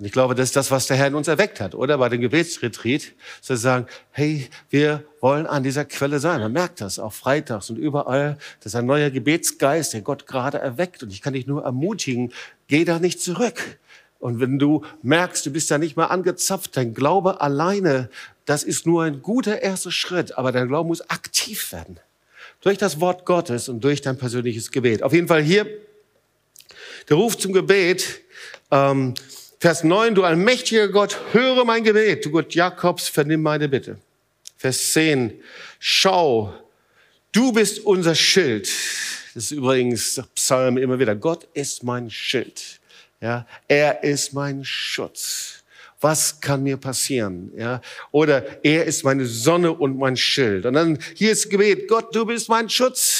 [0.00, 1.98] Und ich glaube, das ist das, was der Herr in uns erweckt hat, oder?
[1.98, 6.40] Bei dem Gebetsretreat, zu sagen, hey, wir wollen an dieser Quelle sein.
[6.40, 8.38] Man merkt das auch freitags und überall.
[8.60, 11.02] Das ist ein neuer Gebetsgeist, der Gott gerade erweckt.
[11.02, 12.32] Und ich kann dich nur ermutigen,
[12.70, 13.78] geh da nicht zurück.
[14.18, 18.08] Und wenn du merkst, du bist da nicht mehr angezapft, dein Glaube alleine,
[18.46, 20.38] das ist nur ein guter erster Schritt.
[20.38, 22.00] Aber dein Glaube muss aktiv werden
[22.60, 25.02] durch das Wort Gottes und durch dein persönliches Gebet.
[25.02, 25.66] Auf jeden Fall hier
[27.08, 28.20] der Ruf zum Gebet.
[28.70, 29.14] Ähm,
[29.58, 32.24] Vers 9, du allmächtiger Gott, höre mein Gebet.
[32.24, 33.98] Du Gott Jakobs, vernimm meine Bitte.
[34.56, 35.32] Vers 10,
[35.78, 36.54] schau,
[37.32, 38.70] du bist unser Schild.
[39.34, 41.14] Das ist übrigens Psalm immer wieder.
[41.14, 42.80] Gott ist mein Schild.
[43.20, 45.60] Ja, er ist mein Schutz
[46.00, 47.52] was kann mir passieren?
[47.56, 47.80] Ja?
[48.10, 50.66] Oder er ist meine Sonne und mein Schild.
[50.66, 53.19] Und dann hier ist Gebet, Gott, du bist mein Schutz.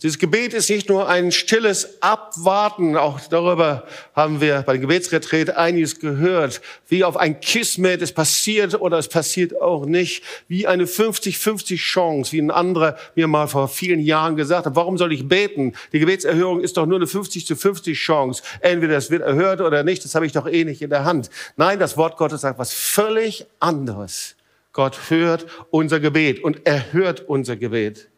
[0.00, 3.84] Dieses Gebet ist nicht nur ein stilles Abwarten, auch darüber
[4.14, 9.08] haben wir bei dem Gebetsretreat einiges gehört, wie auf ein Kismet, es passiert oder es
[9.08, 14.36] passiert auch nicht, wie eine 50-50 Chance, wie ein anderer mir mal vor vielen Jahren
[14.36, 15.72] gesagt hat, warum soll ich beten?
[15.92, 18.44] Die Gebetserhörung ist doch nur eine 50 zu 50 Chance.
[18.60, 21.28] Entweder es wird erhört oder nicht, das habe ich doch eh nicht in der Hand.
[21.56, 24.36] Nein, das Wort Gottes sagt was völlig anderes.
[24.72, 28.08] Gott hört unser Gebet und er hört unser Gebet.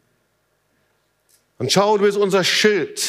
[1.61, 3.07] Und schau, du bist unser Schild.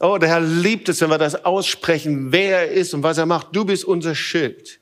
[0.00, 3.24] Oh, der Herr liebt es, wenn wir das aussprechen, wer er ist und was er
[3.24, 3.54] macht.
[3.54, 4.80] Du bist unser Schild.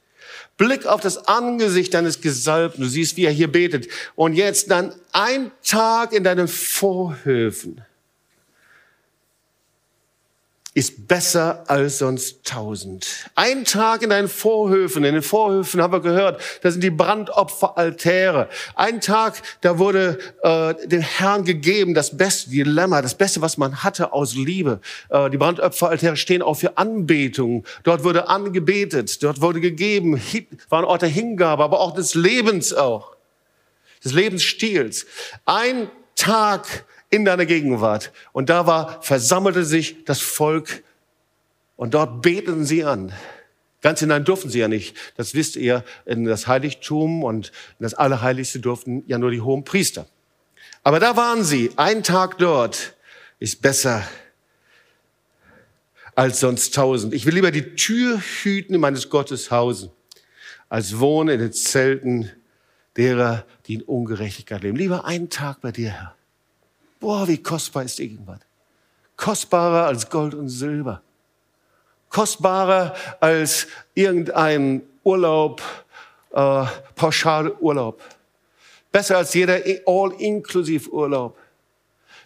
[0.56, 2.84] Blick auf das Angesicht deines Gesalbten.
[2.84, 3.86] Du siehst, wie er hier betet.
[4.14, 7.82] Und jetzt dann ein Tag in deinen Vorhöfen
[10.74, 13.06] ist besser als sonst tausend.
[13.35, 18.48] Ein Tag in deinen Vorhöfen, in den Vorhöfen haben wir gehört, da sind die Brandopferaltäre.
[18.74, 23.85] Ein Tag, da wurde äh, dem Herrn gegeben das beste Dilemma, das Beste, was man
[23.85, 24.80] hatte aus Liebe.
[25.11, 27.64] Äh, die Brandopferaltäre stehen auch für Anbetung.
[27.82, 30.20] Dort wurde angebetet, dort wurde gegeben,
[30.70, 33.14] war ein Ort der Hingabe, aber auch des Lebens auch,
[34.02, 35.04] des Lebensstils.
[35.44, 38.11] Ein Tag in deiner Gegenwart.
[38.33, 40.83] Und da war, versammelte sich das Volk
[41.77, 43.12] und dort beteten sie an.
[43.83, 44.96] Ganz hinein durften sie ja nicht.
[45.16, 47.48] Das wisst ihr, in das Heiligtum und
[47.79, 50.07] in das Allerheiligste durften ja nur die hohen Priester.
[50.83, 51.70] Aber da waren sie.
[51.77, 52.94] Ein Tag dort
[53.38, 54.09] ist besser
[56.14, 57.12] als sonst tausend.
[57.12, 59.90] Ich will lieber die Tür hüten in meines Gottes Hausen,
[60.70, 62.31] als wohnen in den Zelten
[62.96, 64.79] derer, die in Ungerechtigkeit leben.
[64.79, 66.16] Lieber einen Tag bei dir, Herr.
[67.02, 68.42] Boah, wie kostbar ist die Gegenwart.
[69.16, 71.02] Kostbarer als Gold und Silber.
[72.10, 75.60] Kostbarer als irgendein Urlaub,
[76.30, 78.00] äh, Pauschalurlaub.
[78.92, 81.36] Besser als jeder All-Inclusive-Urlaub.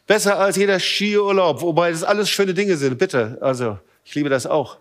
[0.07, 2.99] Besser als jeder Skiurlaub, wobei das alles schöne Dinge sind.
[2.99, 4.77] Bitte, also ich liebe das auch.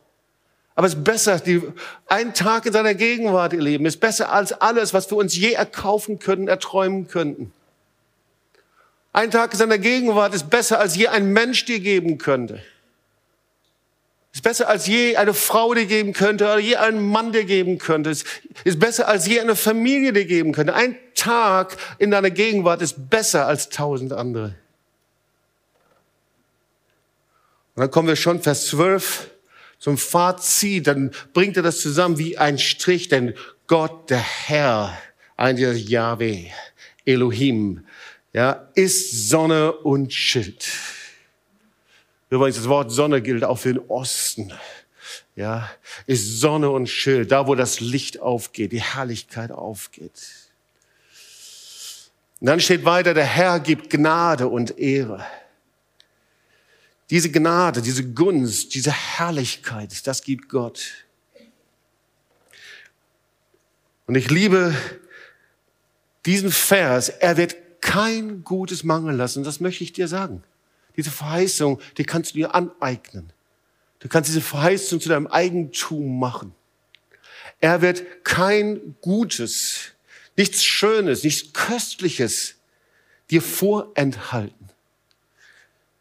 [0.76, 1.62] Aber es ist besser, die,
[2.08, 5.54] ein Tag in seiner Gegenwart, ihr Leben, ist besser als alles, was wir uns je
[5.54, 7.54] erkaufen können, erträumen könnten.
[9.16, 12.62] Ein Tag in seiner Gegenwart ist besser, als je ein Mensch dir geben könnte.
[14.34, 17.78] Ist besser, als je eine Frau dir geben könnte oder je ein Mann dir geben
[17.78, 18.10] könnte.
[18.10, 18.26] Ist,
[18.78, 20.74] besser, als je eine Familie dir geben könnte.
[20.74, 24.56] Ein Tag in deiner Gegenwart ist besser als tausend andere.
[27.76, 29.30] Und dann kommen wir schon, Vers 12,
[29.80, 30.88] zum Fazit.
[30.88, 33.34] Dann bringt er das zusammen wie ein Strich, denn
[33.68, 34.98] Gott, der Herr,
[35.38, 36.48] ein Yahweh,
[37.06, 37.86] Elohim,
[38.36, 40.68] ja, ist Sonne und Schild.
[42.30, 44.52] Übrigens, das Wort Sonne gilt auch für den Osten.
[45.38, 45.72] Ja,
[46.06, 50.22] ist Sonne und Schild, da wo das Licht aufgeht, die Herrlichkeit aufgeht.
[52.42, 55.26] Und dann steht weiter, der Herr gibt Gnade und Ehre.
[57.10, 61.06] Diese Gnade, diese Gunst, diese Herrlichkeit, das gibt Gott.
[64.08, 64.76] Und ich liebe
[66.26, 69.44] diesen Vers, er wird kein Gutes Mangel lassen.
[69.44, 70.44] Das möchte ich dir sagen.
[70.98, 73.32] Diese Verheißung, die kannst du dir aneignen.
[74.00, 76.54] Du kannst diese Verheißung zu deinem Eigentum machen.
[77.60, 79.92] Er wird kein Gutes,
[80.36, 82.56] nichts Schönes, nichts Köstliches
[83.30, 84.70] dir vorenthalten.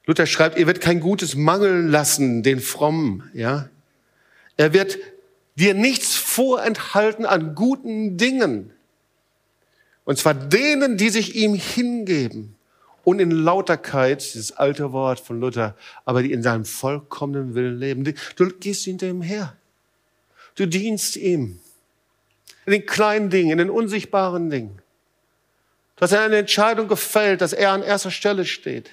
[0.06, 3.68] Luther schreibt, er wird kein Gutes mangeln lassen, den Frommen, ja.
[4.56, 4.98] Er wird
[5.56, 8.73] dir nichts vorenthalten an guten Dingen.
[10.04, 12.56] Und zwar denen, die sich ihm hingeben
[13.04, 18.14] und in Lauterkeit, dieses alte Wort von Luther, aber die in seinem vollkommenen Willen leben.
[18.36, 19.56] Du gehst hinter ihm her.
[20.56, 21.60] Du dienst ihm.
[22.66, 24.78] In den kleinen Dingen, in den unsichtbaren Dingen.
[25.96, 28.90] Du hast eine Entscheidung gefällt, dass er an erster Stelle steht.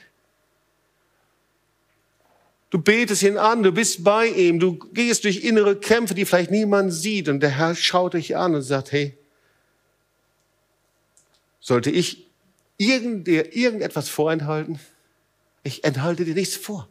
[2.69, 6.51] Du betest ihn an, du bist bei ihm, du gehst durch innere Kämpfe, die vielleicht
[6.51, 9.17] niemand sieht und der Herr schaut dich an und sagt, hey,
[11.61, 12.27] sollte ich
[12.77, 14.79] dir irgendetwas vorenthalten?
[15.63, 16.89] Ich enthalte dir nichts vor.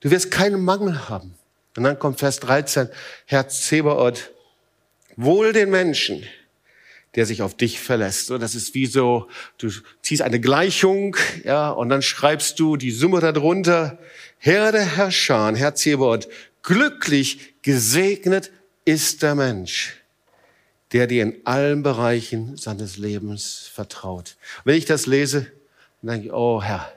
[0.00, 1.34] Du wirst keinen Mangel haben.
[1.76, 2.88] Und dann kommt Vers 13,
[3.26, 4.30] Herr Zebaoth,
[5.16, 6.24] wohl den Menschen,
[7.14, 8.30] der sich auf dich verlässt.
[8.30, 9.70] Und das ist wie so, du
[10.02, 13.98] ziehst eine Gleichung, ja, und dann schreibst du die Summe darunter.
[14.38, 16.28] Herr der Herrscher, Herr Zebaoth,
[16.62, 18.50] glücklich gesegnet
[18.84, 19.96] ist der Mensch,
[20.96, 24.36] der dir in allen Bereichen seines Lebens vertraut.
[24.64, 25.46] Wenn ich das lese,
[26.00, 26.90] dann denke ich, oh Herr,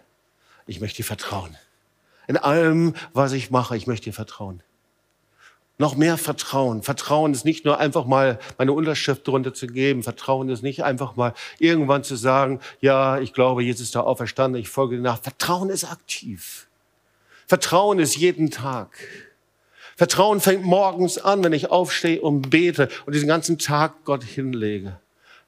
[0.67, 1.57] ich möchte dir vertrauen.
[2.25, 4.63] In allem, was ich mache, ich möchte dir vertrauen.
[5.77, 6.81] Noch mehr Vertrauen.
[6.81, 10.01] Vertrauen ist nicht nur einfach mal meine Unterschrift drunter zu geben.
[10.01, 14.61] Vertrauen ist nicht einfach mal irgendwann zu sagen, ja, ich glaube, Jesus ist da auferstanden,
[14.61, 15.21] ich folge dir nach.
[15.21, 16.67] Vertrauen ist aktiv.
[17.47, 18.91] Vertrauen ist jeden Tag.
[19.99, 24.97] Vertrauen fängt morgens an, wenn ich aufstehe und bete und diesen ganzen Tag Gott hinlege.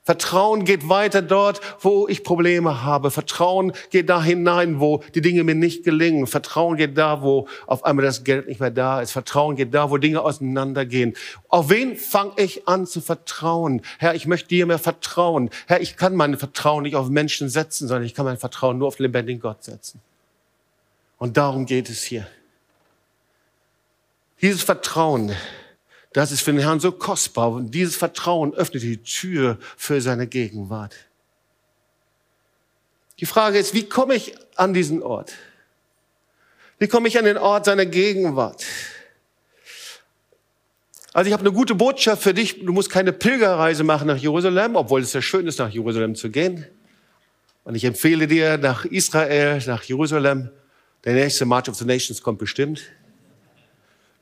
[0.04, 3.12] Vertrauen geht weiter dort, wo ich Probleme habe.
[3.12, 6.28] Vertrauen geht da hinein, wo die Dinge mir nicht gelingen.
[6.28, 9.14] Vertrauen geht da, wo auf einmal das Geld nicht mehr da ist.
[9.14, 11.14] Vertrauen geht da, wo Dinge auseinandergehen.
[11.48, 13.82] Auf wen fange ich an zu vertrauen?
[14.00, 15.50] Herr, ich möchte dir mehr vertrauen.
[15.68, 18.90] Herr, ich kann mein Vertrauen nicht auf Menschen setzen, sondern ich kann mein Vertrauen nur
[18.90, 20.02] auf den lebendigen Gott setzen.
[21.20, 22.28] Und darum geht es hier.
[24.42, 25.36] Dieses Vertrauen,
[26.14, 27.52] das ist für den Herrn so kostbar.
[27.52, 30.96] Und dieses Vertrauen öffnet die Tür für seine Gegenwart.
[33.20, 35.34] Die Frage ist, wie komme ich an diesen Ort?
[36.80, 38.66] Wie komme ich an den Ort seiner Gegenwart?
[41.14, 42.66] Also ich habe eine gute Botschaft für dich.
[42.66, 46.32] Du musst keine Pilgerreise machen nach Jerusalem, obwohl es ja schön ist, nach Jerusalem zu
[46.32, 46.66] gehen.
[47.64, 50.50] Und ich empfehle dir nach Israel, nach Jerusalem.
[51.04, 52.82] Der nächste March of the Nations kommt bestimmt.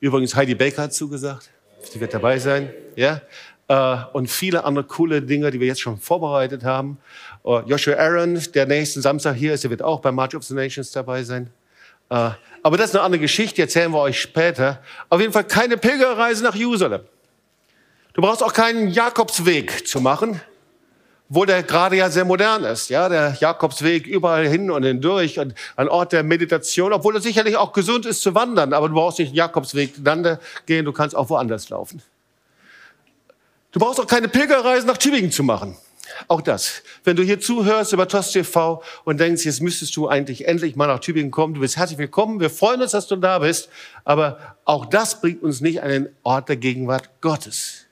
[0.00, 1.50] Übrigens, Heidi Baker hat zugesagt.
[1.82, 2.72] Sie wird dabei sein.
[2.96, 3.20] Ja?
[3.68, 6.98] Äh, und viele andere coole Dinge, die wir jetzt schon vorbereitet haben.
[7.44, 10.54] Uh, Joshua Aaron, der nächsten Samstag hier ist, der wird auch beim March of the
[10.54, 11.50] Nations dabei sein.
[12.10, 12.30] Uh,
[12.62, 14.82] aber das ist eine andere Geschichte, die erzählen wir euch später.
[15.08, 17.02] Auf jeden Fall keine Pilgerreise nach Jerusalem.
[18.12, 20.40] Du brauchst auch keinen Jakobsweg zu machen
[21.32, 25.54] wo der gerade ja sehr modern ist, ja, der Jakobsweg überall hin und hindurch und
[25.76, 29.20] ein Ort der Meditation, obwohl es sicherlich auch gesund ist zu wandern, aber du brauchst
[29.20, 32.02] nicht den Jakobsweg dann gehen, du kannst auch woanders laufen.
[33.70, 35.76] Du brauchst auch keine Pilgerreise nach Tübingen zu machen.
[36.26, 36.82] Auch das.
[37.04, 40.88] Wenn du hier zuhörst über TOS TV und denkst, jetzt müsstest du eigentlich endlich mal
[40.88, 42.40] nach Tübingen kommen, du bist herzlich willkommen.
[42.40, 43.68] Wir freuen uns, dass du da bist.
[44.04, 47.86] Aber auch das bringt uns nicht an den Ort der Gegenwart Gottes.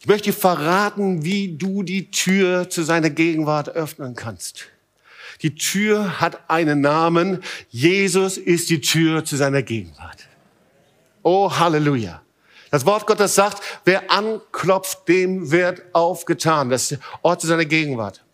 [0.00, 4.64] Ich möchte dir verraten, wie du die Tür zu seiner Gegenwart öffnen kannst.
[5.42, 7.42] Die Tür hat einen Namen.
[7.68, 10.26] Jesus ist die Tür zu seiner Gegenwart.
[11.22, 12.22] Oh, Halleluja.
[12.70, 16.70] Das Wort Gottes sagt, wer anklopft, dem wird aufgetan.
[16.70, 18.24] Das ist der Ort zu seiner Gegenwart.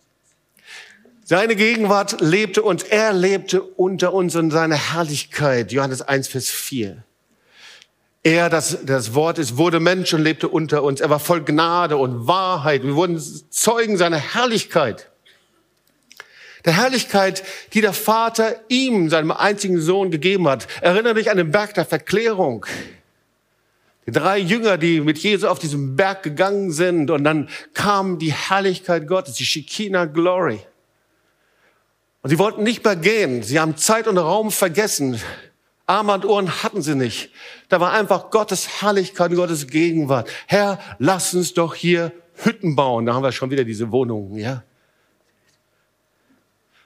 [1.25, 5.73] Seine Gegenwart lebte und er lebte unter uns in seiner Herrlichkeit.
[5.73, 7.03] Johannes 1, Vers 4.
[8.23, 10.99] Er, das, das Wort ist, wurde Mensch und lebte unter uns.
[10.99, 12.83] Er war voll Gnade und Wahrheit.
[12.83, 15.09] Wir wurden Zeugen seiner Herrlichkeit.
[16.65, 20.67] Der Herrlichkeit, die der Vater ihm, seinem einzigen Sohn, gegeben hat.
[20.81, 22.65] Erinnere dich an den Berg der Verklärung.
[24.05, 28.33] Die drei Jünger, die mit Jesus auf diesem Berg gegangen sind und dann kam die
[28.33, 30.61] Herrlichkeit Gottes, die Shekinah Glory.
[32.21, 33.43] Und sie wollten nicht mehr gehen.
[33.43, 35.21] Sie haben Zeit und Raum vergessen.
[35.87, 37.31] Ohren hatten sie nicht.
[37.69, 40.29] Da war einfach Gottes Herrlichkeit und Gottes Gegenwart.
[40.45, 43.05] Herr, lass uns doch hier Hütten bauen.
[43.05, 44.63] Da haben wir schon wieder diese Wohnungen, ja.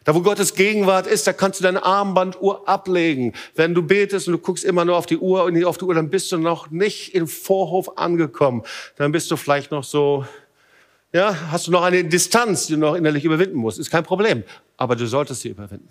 [0.03, 3.33] Da, wo Gottes Gegenwart ist, da kannst du deine Armbanduhr ablegen.
[3.55, 5.85] Wenn du betest und du guckst immer nur auf die Uhr und nicht auf die
[5.85, 8.63] Uhr, dann bist du noch nicht im Vorhof angekommen.
[8.95, 10.25] Dann bist du vielleicht noch so,
[11.13, 13.77] ja, hast du noch eine Distanz, die du noch innerlich überwinden musst.
[13.77, 14.43] Ist kein Problem.
[14.75, 15.89] Aber du solltest sie überwinden.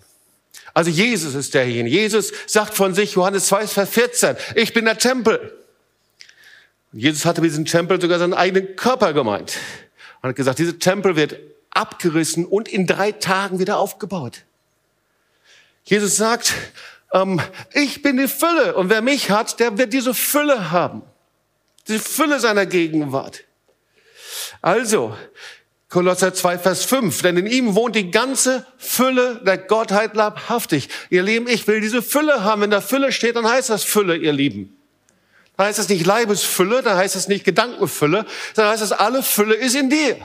[0.73, 1.95] Also Jesus ist derjenige.
[1.95, 5.57] Jesus sagt von sich, Johannes 2, Vers 14, ich bin der Tempel.
[6.93, 9.57] Jesus hatte mit diesem Tempel sogar seinen eigenen Körper gemeint.
[10.21, 11.37] Und hat gesagt, dieser Tempel wird
[11.69, 14.43] abgerissen und in drei Tagen wieder aufgebaut.
[15.83, 16.53] Jesus sagt,
[17.13, 17.41] ähm,
[17.73, 21.01] ich bin die Fülle und wer mich hat, der wird diese Fülle haben.
[21.87, 23.43] Die Fülle seiner Gegenwart.
[24.61, 25.17] Also,
[25.91, 30.87] Kolosser 2, Vers 5, denn in ihm wohnt die ganze Fülle der Gottheit leibhaftig.
[31.09, 32.61] Ihr Lieben, ich will diese Fülle haben.
[32.61, 34.73] Wenn da Fülle steht, dann heißt das Fülle, ihr Lieben.
[35.57, 38.25] Dann heißt das nicht Leibesfülle, dann heißt das nicht Gedankenfülle,
[38.55, 40.15] sondern heißt das, alle Fülle ist in dir.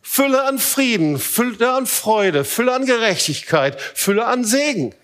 [0.00, 4.94] Fülle an Frieden, Fülle an Freude, Fülle an Gerechtigkeit, Fülle an Segen.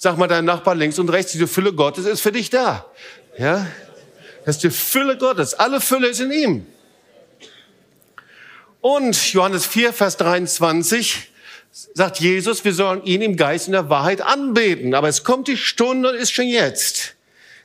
[0.00, 2.84] Sag mal deinen Nachbarn links und rechts, diese Fülle Gottes ist für dich da.
[3.38, 3.68] Ja?
[4.44, 5.54] Das ist die Fülle Gottes.
[5.54, 6.66] Alle Fülle ist in ihm.
[8.84, 11.30] Und Johannes 4, Vers 23
[11.94, 14.92] sagt Jesus, wir sollen ihn im Geist und der Wahrheit anbeten.
[14.92, 17.14] Aber es kommt die Stunde und ist schon jetzt,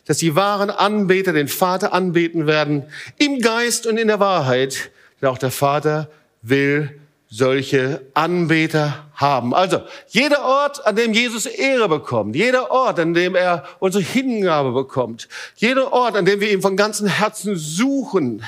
[0.06, 2.86] dass die wahren Anbeter den Vater anbeten werden,
[3.18, 4.92] im Geist und in der Wahrheit.
[5.20, 6.10] Denn auch der Vater
[6.42, 6.99] will
[7.30, 9.54] solche Anbeter haben.
[9.54, 14.72] Also jeder Ort, an dem Jesus Ehre bekommt, jeder Ort, an dem er unsere Hingabe
[14.72, 18.44] bekommt, jeder Ort, an dem wir ihn von ganzem Herzen suchen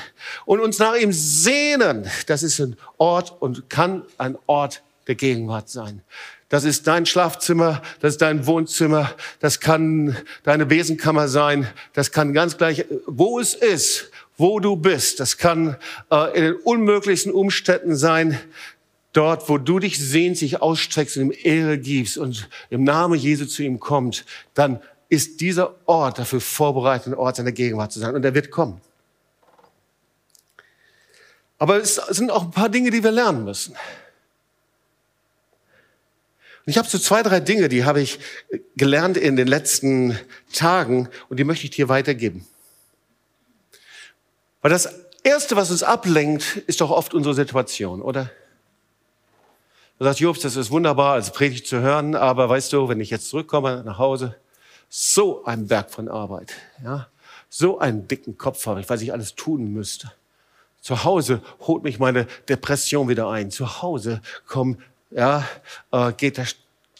[0.46, 5.68] und uns nach ihm sehnen, das ist ein Ort und kann ein Ort der Gegenwart
[5.68, 6.02] sein.
[6.48, 12.34] Das ist dein Schlafzimmer, das ist dein Wohnzimmer, das kann deine Besenkammer sein, das kann
[12.34, 15.20] ganz gleich, wo es ist wo du bist.
[15.20, 15.76] Das kann
[16.10, 18.38] äh, in den unmöglichsten Umständen sein,
[19.12, 23.46] dort, wo du dich sehnst, dich ausstreckst und ihm Ehre gibst und im Namen Jesu
[23.46, 28.14] zu ihm kommt, dann ist dieser Ort dafür vorbereitet, ein Ort seiner Gegenwart zu sein.
[28.14, 28.80] Und er wird kommen.
[31.58, 33.76] Aber es sind auch ein paar Dinge, die wir lernen müssen.
[36.64, 38.18] Und ich habe so zwei, drei Dinge, die habe ich
[38.76, 40.18] gelernt in den letzten
[40.52, 42.46] Tagen und die möchte ich dir weitergeben.
[44.62, 44.88] Weil das
[45.24, 48.30] Erste, was uns ablenkt, ist doch oft unsere Situation, oder?
[49.98, 53.10] Du sagst, Jobs, das ist wunderbar, als Predigt zu hören, aber weißt du, wenn ich
[53.10, 54.36] jetzt zurückkomme nach Hause,
[54.88, 57.08] so ein Berg von Arbeit, ja,
[57.48, 60.12] so einen dicken Kopf habe ich, was ich alles tun müsste.
[60.80, 63.50] Zu Hause holt mich meine Depression wieder ein.
[63.50, 65.46] Zu Hause kommt, ja,
[65.92, 66.46] äh, geht der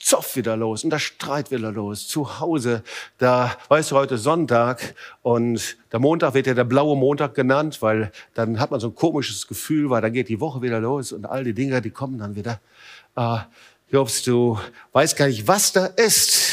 [0.03, 2.09] Zoff wieder los und der Streit wieder los.
[2.09, 2.83] Zu Hause,
[3.19, 8.11] da, weißt du, heute Sonntag und der Montag wird ja der blaue Montag genannt, weil
[8.35, 11.25] dann hat man so ein komisches Gefühl, weil dann geht die Woche wieder los und
[11.25, 12.61] all die Dinge, die kommen dann wieder.
[13.15, 13.38] Äh,
[13.91, 14.59] Jobst, du
[14.93, 16.51] weißt gar nicht, was da ist.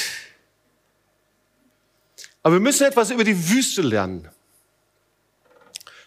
[2.44, 4.28] Aber wir müssen etwas über die Wüste lernen.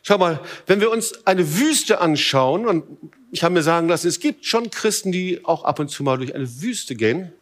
[0.03, 2.85] Schau mal, wenn wir uns eine Wüste anschauen, und
[3.33, 6.18] ich habe mir sagen lassen, es gibt schon Christen, die auch ab und zu mal
[6.18, 7.33] durch eine Wüste gehen.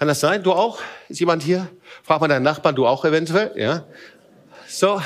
[0.00, 0.42] Kann das sein?
[0.42, 0.80] Du auch?
[1.08, 1.70] Ist jemand hier?
[2.02, 3.52] Frag mal deinen Nachbarn, du auch eventuell?
[3.54, 3.86] Ja.
[4.68, 5.00] So.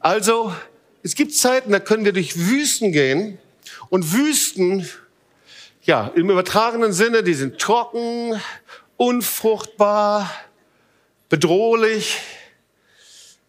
[0.00, 0.54] Also,
[1.02, 3.38] es gibt Zeiten, da können wir durch Wüsten gehen.
[3.90, 4.88] Und Wüsten,
[5.82, 8.40] ja, im übertragenen Sinne, die sind trocken,
[8.96, 10.30] unfruchtbar,
[11.28, 12.16] bedrohlich.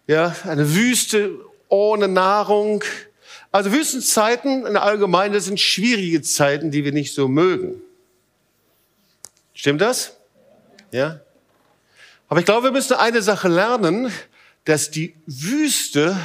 [0.05, 1.31] Ja, eine Wüste
[1.69, 2.83] ohne Nahrung.
[3.51, 7.81] Also Wüstenzeiten in Allgemeinen sind schwierige Zeiten, die wir nicht so mögen.
[9.53, 10.17] Stimmt das?
[10.91, 11.19] Ja?
[12.29, 14.11] Aber ich glaube, wir müssen eine Sache lernen,
[14.63, 16.17] dass die Wüste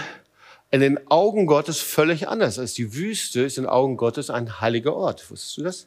[0.70, 2.78] in den Augen Gottes völlig anders ist.
[2.78, 5.28] Die Wüste ist in den Augen Gottes ein heiliger Ort.
[5.30, 5.86] Wusstest du das?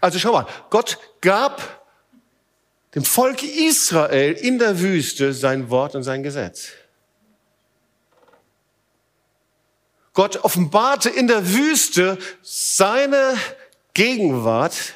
[0.00, 1.86] Also schau mal, Gott gab
[2.94, 6.70] dem Volk Israel in der Wüste sein Wort und sein Gesetz.
[10.18, 13.36] Gott offenbarte in der Wüste seine
[13.94, 14.94] Gegenwart,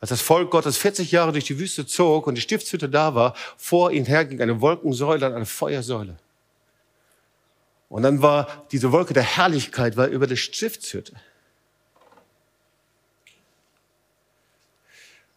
[0.00, 3.34] als das Volk Gottes 40 Jahre durch die Wüste zog und die Stiftshütte da war,
[3.58, 6.16] vor ihnen herging eine Wolkensäule und eine Feuersäule.
[7.90, 11.12] Und dann war diese Wolke der Herrlichkeit war über der Stiftshütte.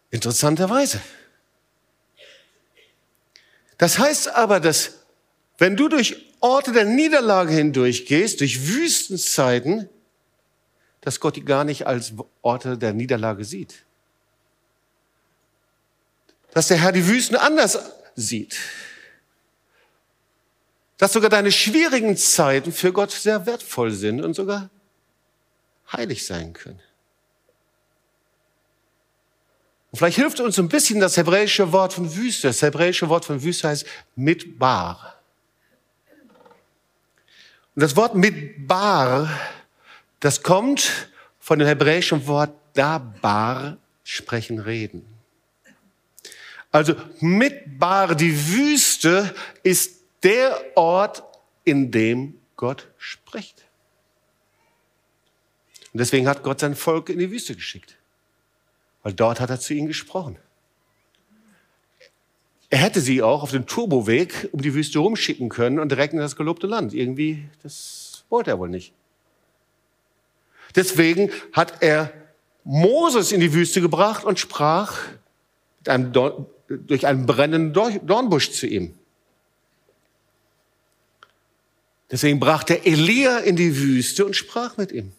[0.10, 1.02] Interessanterweise.
[3.78, 5.00] Das heißt aber, dass
[5.58, 9.90] wenn du durch Orte der Niederlage hindurchgehst, durch Wüstenzeiten,
[11.02, 13.86] dass Gott die gar nicht als Orte der Niederlage sieht.
[16.52, 17.80] Dass der Herr die Wüsten anders
[18.16, 18.58] sieht.
[20.98, 24.70] Dass sogar deine schwierigen Zeiten für Gott sehr wertvoll sind und sogar
[25.92, 26.82] heilig sein können.
[29.92, 32.48] Und vielleicht hilft uns ein bisschen das hebräische Wort von Wüste.
[32.48, 33.86] Das hebräische Wort von Wüste heißt
[34.16, 35.19] Mitbar.
[37.80, 39.30] Und das Wort Mitbar,
[40.20, 41.08] das kommt
[41.40, 45.06] von dem hebräischen Wort Dabar, sprechen, reden.
[46.74, 51.24] Also Mitbar, die Wüste, ist der Ort,
[51.64, 53.64] in dem Gott spricht.
[55.94, 57.96] Und deswegen hat Gott sein Volk in die Wüste geschickt.
[59.04, 60.38] Weil dort hat er zu ihnen gesprochen.
[62.70, 66.20] Er hätte sie auch auf dem Turboweg um die Wüste rumschicken können und direkt in
[66.20, 66.94] das gelobte Land.
[66.94, 68.94] Irgendwie, das wollte er wohl nicht.
[70.76, 72.14] Deswegen hat er
[72.64, 75.00] Moses in die Wüste gebracht und sprach
[75.88, 76.14] einem
[76.68, 78.94] durch einen brennenden Dornbusch zu ihm.
[82.12, 85.12] Deswegen brachte Elia in die Wüste und sprach mit ihm.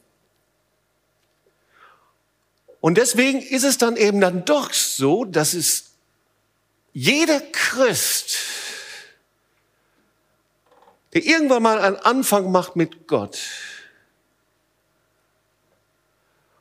[2.81, 5.90] Und deswegen ist es dann eben dann doch so, dass es
[6.93, 8.37] jeder Christ,
[11.13, 13.39] der irgendwann mal einen Anfang macht mit Gott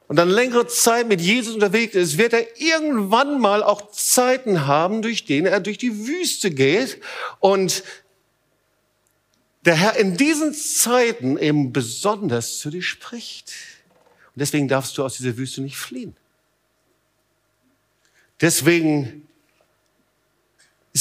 [0.10, 5.04] und dann längere Zeit mit Jesus unterwegs ist, wird er irgendwann mal auch Zeiten haben,
[5.04, 7.00] durch denen er durch die Wüste geht
[7.40, 7.84] und
[9.66, 13.54] der Herr in diesen Zeiten eben besonders zu dir spricht.
[14.34, 16.18] Und deswegen darfst du aus dieser Wüste nicht fliehen.
[18.42, 19.29] Deswegen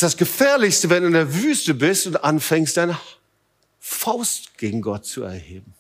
[0.03, 2.99] ist das Gefährlichste, wenn du in der Wüste bist und anfängst, deine
[3.81, 5.75] Faust gegen Gott zu erheben.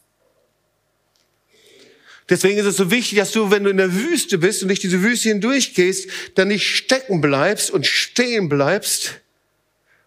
[2.28, 4.80] Deswegen ist es so wichtig, dass du, wenn du in der Wüste bist und durch
[4.80, 9.20] diese Wüste hindurchgehst, dann nicht stecken bleibst und stehen bleibst.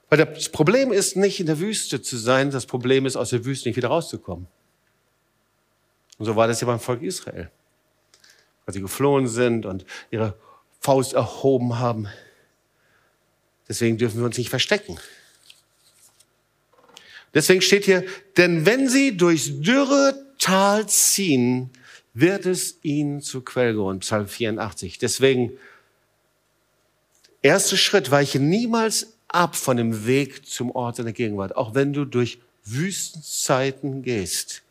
[0.09, 3.45] Weil das Problem ist nicht in der Wüste zu sein, das Problem ist, aus der
[3.45, 4.47] Wüste nicht wieder rauszukommen.
[6.17, 7.49] Und so war das ja beim Volk Israel.
[8.65, 10.35] Weil sie geflohen sind und ihre
[10.79, 12.07] Faust erhoben haben.
[13.71, 14.99] Deswegen dürfen wir uns nicht verstecken.
[17.33, 18.03] Deswegen steht hier,
[18.35, 21.69] denn wenn sie durchs dürre Tal ziehen,
[22.13, 24.01] wird es ihnen zu Quellgrund.
[24.01, 24.97] Psalm 84.
[24.97, 25.53] Deswegen,
[27.41, 32.03] erster Schritt, weiche niemals ab von dem Weg zum Ort seiner Gegenwart, auch wenn du
[32.03, 34.63] durch Wüstenzeiten gehst.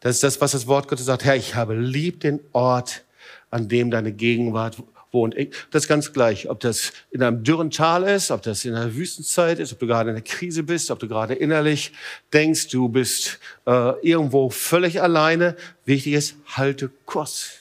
[0.00, 1.24] Das ist das, was das Wort Gottes sagt.
[1.24, 3.02] Herr, ich habe lieb den Ort,
[3.50, 4.76] an dem deine Gegenwart
[5.12, 5.34] wohnt.
[5.70, 8.94] Das ist ganz gleich, ob das in einem dürren Tal ist, ob das in einer
[8.94, 11.92] Wüstenzeit ist, ob du gerade in einer Krise bist, ob du gerade innerlich
[12.32, 15.56] denkst, du bist äh, irgendwo völlig alleine.
[15.84, 17.60] Wichtig ist, halte Kurs.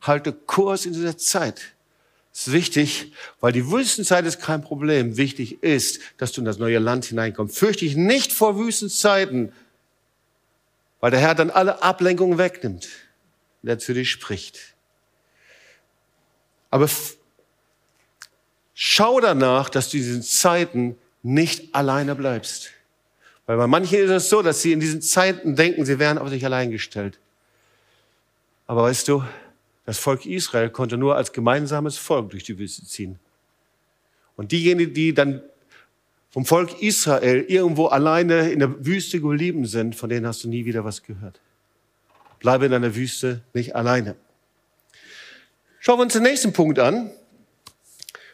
[0.00, 1.60] Halte Kurs in dieser Zeit.
[2.36, 5.16] Das ist wichtig, weil die Wüstenzeit ist kein Problem.
[5.16, 7.58] Wichtig ist, dass du in das neue Land hineinkommst.
[7.58, 9.52] Fürchte dich nicht vor Wüstenzeiten,
[11.00, 12.88] weil der Herr dann alle Ablenkungen wegnimmt,
[13.62, 14.75] der zu dir spricht.
[16.76, 16.90] Aber
[18.74, 22.70] schau danach, dass du in diesen Zeiten nicht alleine bleibst.
[23.46, 26.28] Weil bei manchen ist es so, dass sie in diesen Zeiten denken, sie wären auf
[26.28, 27.18] sich allein gestellt.
[28.66, 29.24] Aber weißt du,
[29.86, 33.18] das Volk Israel konnte nur als gemeinsames Volk durch die Wüste ziehen.
[34.36, 35.40] Und diejenigen, die dann
[36.30, 40.66] vom Volk Israel irgendwo alleine in der Wüste geblieben sind, von denen hast du nie
[40.66, 41.40] wieder was gehört.
[42.38, 44.14] Bleibe in deiner Wüste nicht alleine.
[45.86, 47.12] Schauen wir uns den nächsten Punkt an.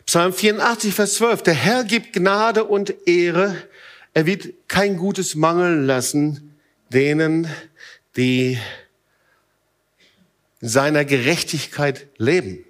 [0.06, 1.42] Psalm 84, Vers 12.
[1.42, 3.54] Der Herr gibt Gnade und Ehre.
[4.14, 6.56] Er wird kein Gutes mangeln lassen
[6.88, 7.46] denen,
[8.16, 8.58] die
[10.62, 12.64] in seiner Gerechtigkeit leben.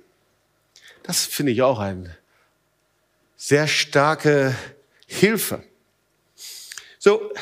[1.04, 2.16] Das finde ich auch eine
[3.36, 4.52] sehr starke
[5.06, 5.62] Hilfe.
[6.98, 7.32] So,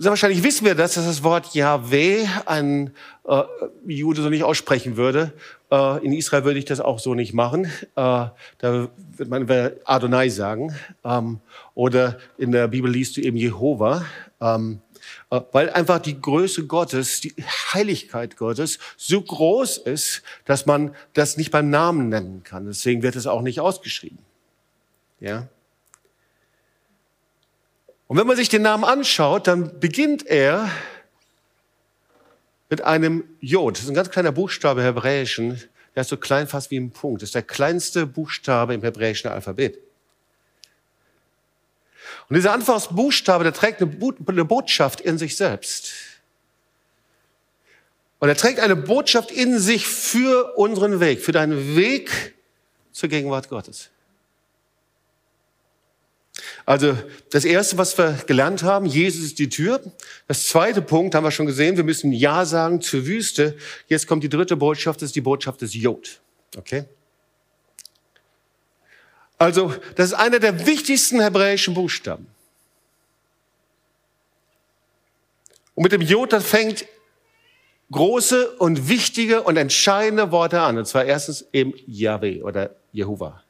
[0.00, 2.94] sehr wahrscheinlich wissen wir das, dass das Wort Yahweh ein
[3.28, 3.42] äh,
[3.86, 5.34] Jude so nicht aussprechen würde.
[5.70, 7.66] Äh, in Israel würde ich das auch so nicht machen.
[7.66, 8.32] Äh, da
[8.62, 9.46] wird man
[9.84, 10.74] Adonai sagen.
[11.04, 11.40] Ähm,
[11.74, 14.06] oder in der Bibel liest du eben Jehova.
[14.40, 14.80] Ähm,
[15.28, 17.34] äh, weil einfach die Größe Gottes, die
[17.74, 22.64] Heiligkeit Gottes so groß ist, dass man das nicht beim Namen nennen kann.
[22.64, 24.18] Deswegen wird es auch nicht ausgeschrieben.
[25.20, 25.48] Ja.
[28.10, 30.68] Und wenn man sich den Namen anschaut, dann beginnt er
[32.68, 33.76] mit einem Jod.
[33.76, 35.62] Das ist ein ganz kleiner Buchstabe im Hebräischen.
[35.94, 37.22] Der ist so klein fast wie ein Punkt.
[37.22, 39.78] Das ist der kleinste Buchstabe im hebräischen Alphabet.
[42.28, 45.92] Und dieser Anfangsbuchstabe, der trägt eine Botschaft in sich selbst.
[48.18, 52.34] Und er trägt eine Botschaft in sich für unseren Weg, für deinen Weg
[52.90, 53.88] zur Gegenwart Gottes.
[56.66, 56.96] Also
[57.30, 59.80] das Erste, was wir gelernt haben, Jesus ist die Tür.
[60.26, 63.56] Das zweite Punkt haben wir schon gesehen, wir müssen Ja sagen zur Wüste.
[63.88, 66.20] Jetzt kommt die dritte Botschaft, das ist die Botschaft des Jod.
[66.56, 66.84] Okay?
[69.38, 72.26] Also das ist einer der wichtigsten hebräischen Buchstaben.
[75.74, 76.84] Und mit dem Jod, das fängt
[77.90, 80.78] große und wichtige und entscheidende Worte an.
[80.78, 83.42] Und zwar erstens eben Yahweh oder Jehova.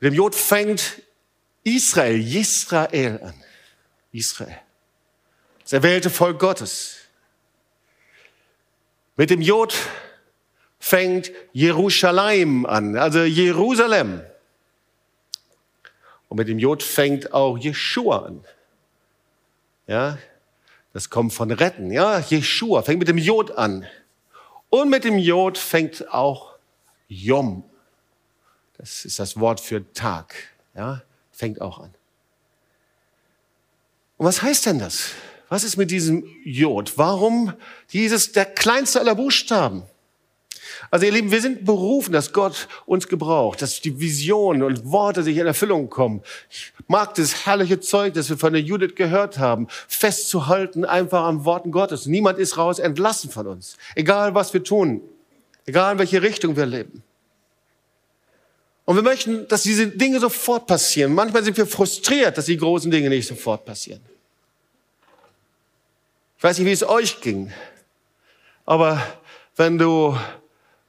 [0.00, 1.02] Mit dem Jod fängt
[1.62, 3.34] Israel, Israel an.
[4.12, 4.58] Israel.
[5.62, 6.96] Das erwählte Volk Gottes.
[9.16, 9.76] Mit dem Jod
[10.78, 14.22] fängt Jerusalem an, also Jerusalem.
[16.28, 18.44] Und mit dem Jod fängt auch Jeshua an.
[19.86, 20.18] Ja,
[20.94, 21.90] das kommt von retten.
[21.90, 23.86] Ja, Jeshua fängt mit dem Jod an.
[24.70, 26.56] Und mit dem Jod fängt auch
[27.08, 27.69] Yom.
[28.80, 30.34] Das ist das Wort für Tag.
[30.74, 31.02] Ja,
[31.32, 31.90] fängt auch an.
[34.16, 35.10] Und was heißt denn das?
[35.50, 36.96] Was ist mit diesem Jod?
[36.96, 37.52] Warum
[37.92, 39.82] dieses, der kleinste aller Buchstaben?
[40.90, 45.22] Also ihr Lieben, wir sind berufen, dass Gott uns gebraucht, dass die Visionen und Worte
[45.22, 46.22] sich in Erfüllung kommen.
[46.48, 51.44] Ich mag das herrliche Zeug, das wir von der Judith gehört haben, festzuhalten einfach an
[51.44, 52.06] Worten Gottes.
[52.06, 53.76] Niemand ist raus entlassen von uns.
[53.94, 55.02] Egal was wir tun,
[55.66, 57.02] egal in welche Richtung wir leben.
[58.90, 61.14] Und wir möchten, dass diese Dinge sofort passieren.
[61.14, 64.00] Manchmal sind wir frustriert, dass die großen Dinge nicht sofort passieren.
[66.36, 67.52] Ich weiß nicht, wie es euch ging,
[68.66, 69.00] aber
[69.54, 70.18] wenn du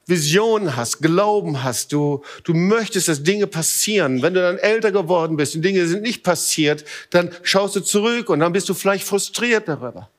[0.07, 4.23] Vision hast, Glauben hast, du, du möchtest, dass Dinge passieren.
[4.23, 8.29] Wenn du dann älter geworden bist und Dinge sind nicht passiert, dann schaust du zurück
[8.29, 10.09] und dann bist du vielleicht frustriert darüber.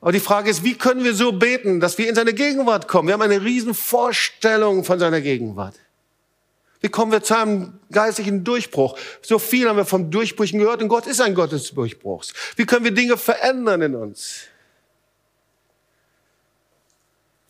[0.00, 3.08] Aber die Frage ist, wie können wir so beten, dass wir in seine Gegenwart kommen?
[3.08, 5.74] Wir haben eine riesen Vorstellung von seiner Gegenwart.
[6.80, 8.98] Wie kommen wir zu einem geistlichen Durchbruch?
[9.20, 12.32] So viel haben wir vom Durchbrüchen gehört und Gott ist ein Gott des Durchbruchs.
[12.56, 14.44] Wie können wir Dinge verändern in uns?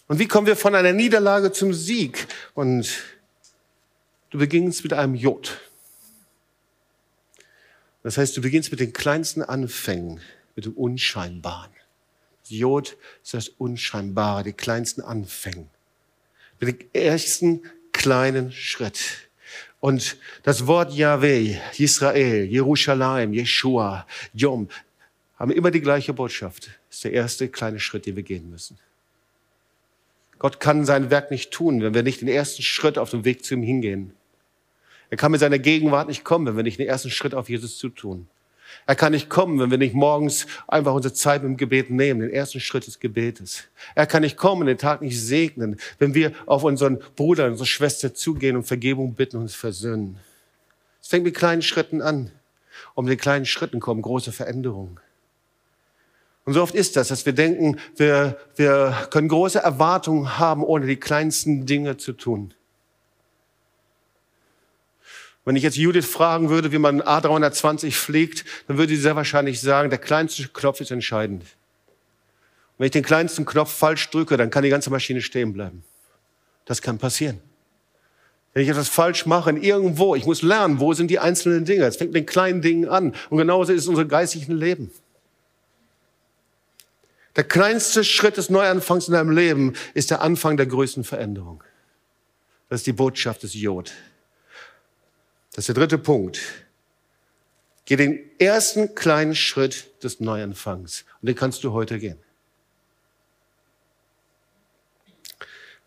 [0.08, 2.26] Und wie kommen wir von einer Niederlage zum Sieg?
[2.54, 2.90] Und
[4.30, 5.60] du beginnst mit einem Jod.
[8.02, 10.20] Das heißt, du beginnst mit den kleinsten Anfängen,
[10.56, 11.70] mit dem Unscheinbaren.
[12.50, 15.68] Jod ist das Unscheinbare, die kleinsten Anfänge.
[16.60, 19.28] Mit dem ersten kleinen Schritt.
[19.80, 24.68] Und das Wort Yahweh, Israel, Jerusalem, Jeshua, Yom,
[25.38, 26.66] haben immer die gleiche Botschaft.
[26.88, 28.78] Das ist der erste kleine Schritt, den wir gehen müssen.
[30.38, 33.44] Gott kann sein Werk nicht tun, wenn wir nicht den ersten Schritt auf dem Weg
[33.44, 34.12] zu ihm hingehen.
[35.10, 37.78] Er kann mit seiner Gegenwart nicht kommen, wenn wir nicht den ersten Schritt auf Jesus
[37.78, 38.28] zutun.
[38.86, 42.30] Er kann nicht kommen, wenn wir nicht morgens einfach unsere Zeit im Gebet nehmen, den
[42.30, 43.64] ersten Schritt des Gebetes.
[43.94, 48.14] Er kann nicht kommen, den Tag nicht segnen, wenn wir auf unseren Bruder, unsere Schwester
[48.14, 50.18] zugehen und Vergebung bitten und uns versöhnen.
[51.00, 52.30] Es fängt mit kleinen Schritten an.
[52.94, 54.98] Um den kleinen Schritten kommen große Veränderungen.
[56.44, 60.86] Und so oft ist das, dass wir denken, wir, wir können große Erwartungen haben, ohne
[60.86, 62.54] die kleinsten Dinge zu tun.
[65.44, 69.60] Wenn ich jetzt Judith fragen würde, wie man A320 fliegt, dann würde sie sehr wahrscheinlich
[69.60, 71.44] sagen, der kleinste Knopf ist entscheidend.
[72.76, 75.82] Wenn ich den kleinsten Knopf falsch drücke, dann kann die ganze Maschine stehen bleiben.
[76.66, 77.40] Das kann passieren.
[78.52, 81.84] Wenn ich etwas falsch mache, irgendwo, ich muss lernen, wo sind die einzelnen Dinge.
[81.84, 83.14] Es fängt mit den kleinen Dingen an.
[83.28, 84.90] Und genauso ist unser geistiges Leben.
[87.36, 91.62] Der kleinste Schritt des Neuanfangs in deinem Leben ist der Anfang der größten Veränderung.
[92.68, 93.92] Das ist die Botschaft des Jod.
[95.52, 96.40] Das ist der dritte Punkt.
[97.84, 101.04] Geh den ersten kleinen Schritt des Neuanfangs.
[101.20, 102.18] Und den kannst du heute gehen.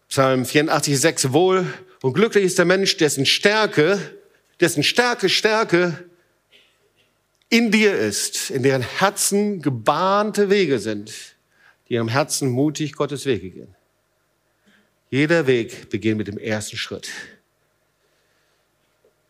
[0.09, 1.33] Psalm 84, 6.
[1.33, 1.65] Wohl
[2.01, 3.99] und glücklich ist der Mensch, dessen Stärke,
[4.59, 6.03] dessen Stärke, Stärke
[7.49, 11.33] in dir ist, in deren Herzen gebahnte Wege sind
[11.87, 13.75] die ihrem Herzen mutig Gottes Wege gehen.
[15.09, 17.09] Jeder Weg beginnt mit dem ersten Schritt.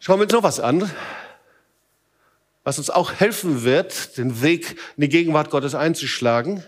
[0.06, 0.92] Schauen wir uns noch was an,
[2.66, 6.62] was uns auch helfen wird, den Weg in die Gegenwart Gottes einzuschlagen.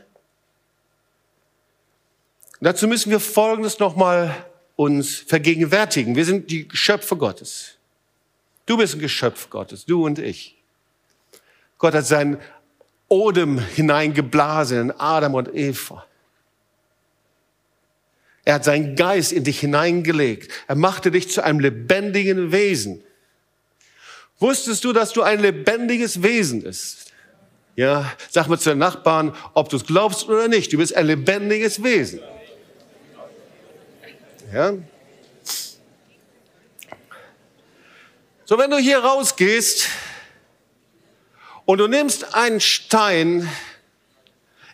[2.62, 4.34] dazu müssen wir Folgendes nochmal
[4.78, 6.16] uns vergegenwärtigen.
[6.16, 7.76] Wir sind die Geschöpfe Gottes.
[8.68, 10.56] Du bist ein Geschöpf Gottes, du und ich.
[11.78, 12.40] Gott hat sein
[13.10, 16.06] Odem hineingeblasen in Adam und Eva.
[18.46, 20.54] Er hat seinen Geist in dich hineingelegt.
[20.70, 23.04] Er machte dich zu einem lebendigen Wesen.
[24.40, 27.14] Wusstest du, dass du ein lebendiges Wesen bist?
[27.76, 30.72] Ja, sag mal zu den Nachbarn, ob du es glaubst oder nicht.
[30.72, 32.20] Du bist ein lebendiges Wesen.
[34.54, 34.74] Ja?
[38.46, 39.88] So, wenn du hier rausgehst
[41.66, 43.50] und du nimmst einen Stein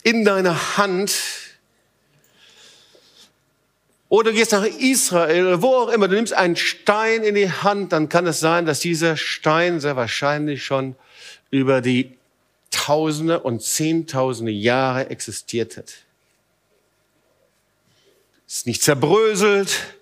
[0.03, 1.11] in deine Hand
[4.11, 7.93] oder du gehst nach Israel, wo auch immer, du nimmst einen Stein in die Hand,
[7.93, 10.97] dann kann es sein, dass dieser Stein sehr wahrscheinlich schon
[11.49, 12.17] über die
[12.71, 15.93] Tausende und Zehntausende Jahre existiert hat.
[18.45, 19.95] Ist nicht zerbröselt,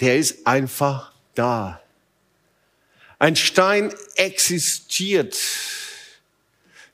[0.00, 1.80] der ist einfach da.
[3.18, 5.34] Ein Stein existiert.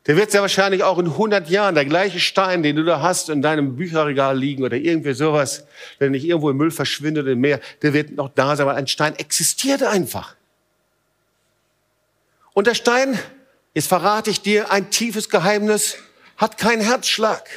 [0.06, 3.28] Der wird sehr wahrscheinlich auch in 100 Jahren, der gleiche Stein, den du da hast
[3.28, 5.64] in deinem Bücherregal liegen oder irgendwie sowas,
[5.98, 8.88] wenn nicht irgendwo im Müll verschwindet im Meer, der wird noch da sein, weil ein
[8.88, 10.34] Stein existiert einfach.
[12.52, 13.18] Und der Stein,
[13.74, 15.96] jetzt verrate ich dir ein tiefes Geheimnis,
[16.36, 17.48] hat keinen Herzschlag.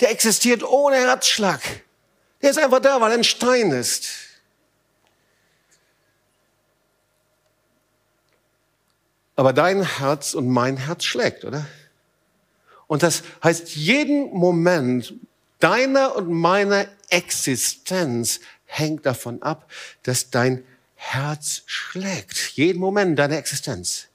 [0.00, 1.60] Der existiert ohne Herzschlag.
[2.42, 4.29] Der ist einfach da, weil er ein Stein ist.
[9.40, 11.64] Aber dein Herz und mein Herz schlägt, oder?
[12.86, 15.14] Und das heißt, jeden Moment
[15.60, 19.70] deiner und meiner Existenz hängt davon ab,
[20.02, 20.62] dass dein
[20.94, 22.50] Herz schlägt.
[22.50, 24.08] Jeden Moment deiner Existenz.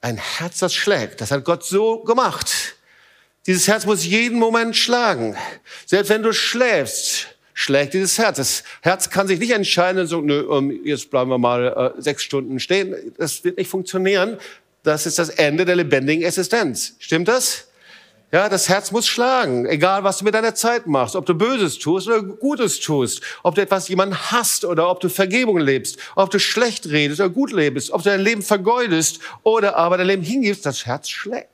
[0.00, 1.20] Ein Herz, das schlägt.
[1.20, 2.74] Das hat Gott so gemacht.
[3.46, 5.36] Dieses Herz muss jeden Moment schlagen.
[5.86, 8.36] Selbst wenn du schläfst, schlägt dieses Herz.
[8.36, 12.22] Das Herz kann sich nicht entscheiden und so, nö, jetzt bleiben wir mal äh, sechs
[12.22, 12.94] Stunden stehen.
[13.18, 14.38] Das wird nicht funktionieren.
[14.84, 16.94] Das ist das Ende der lebendigen Existenz.
[17.00, 17.66] Stimmt das?
[18.30, 21.78] Ja, das Herz muss schlagen, egal was du mit deiner Zeit machst, ob du Böses
[21.78, 26.30] tust oder Gutes tust, ob du etwas jemanden hast oder ob du Vergebung lebst, ob
[26.30, 30.22] du schlecht redest oder gut lebst, ob du dein Leben vergeudest oder aber dein Leben
[30.22, 31.48] hingibst, das Herz schlägt.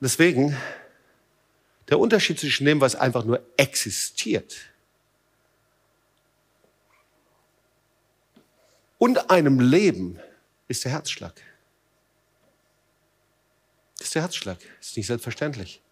[0.00, 0.56] Deswegen
[1.88, 4.72] der Unterschied zwischen dem, was einfach nur existiert
[9.02, 10.20] und einem Leben,
[10.68, 11.34] ist der Herzschlag.
[13.98, 14.58] Das ist der Herzschlag.
[14.78, 15.82] Das ist nicht selbstverständlich.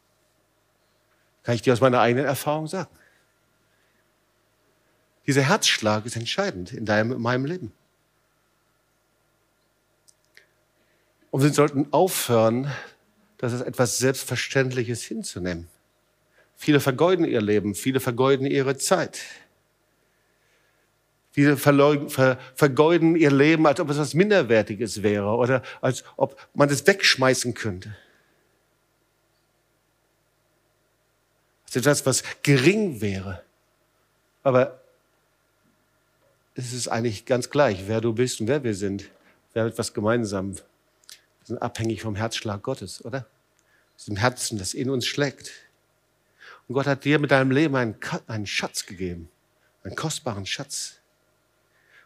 [1.43, 2.89] Kann ich dir aus meiner eigenen Erfahrung sagen.
[5.27, 7.73] Dieser Herzschlag ist entscheidend in deinem, in meinem Leben.
[11.33, 12.73] Und wir sollten aufhören,
[13.39, 15.69] das als etwas Selbstverständliches hinzunehmen.
[16.61, 19.23] Viele vergeuden ihr Leben, viele vergeuden ihre Zeit.
[21.33, 26.87] Viele vergeuden ihr Leben, als ob es was Minderwertiges wäre oder als ob man es
[26.87, 27.97] wegschmeißen könnte.
[31.65, 33.43] Als etwas, was gering wäre.
[34.43, 34.83] Aber
[36.57, 39.09] es ist eigentlich ganz gleich, wer du bist und wer wir sind.
[39.55, 40.57] Wir haben etwas gemeinsam.
[40.57, 40.63] Wir
[41.45, 43.25] sind abhängig vom Herzschlag Gottes, oder?
[43.97, 45.53] Aus dem Herzen, das in uns schlägt.
[46.71, 47.97] Und Gott hat dir mit deinem Leben einen,
[48.29, 49.29] einen Schatz gegeben,
[49.83, 51.01] einen kostbaren Schatz.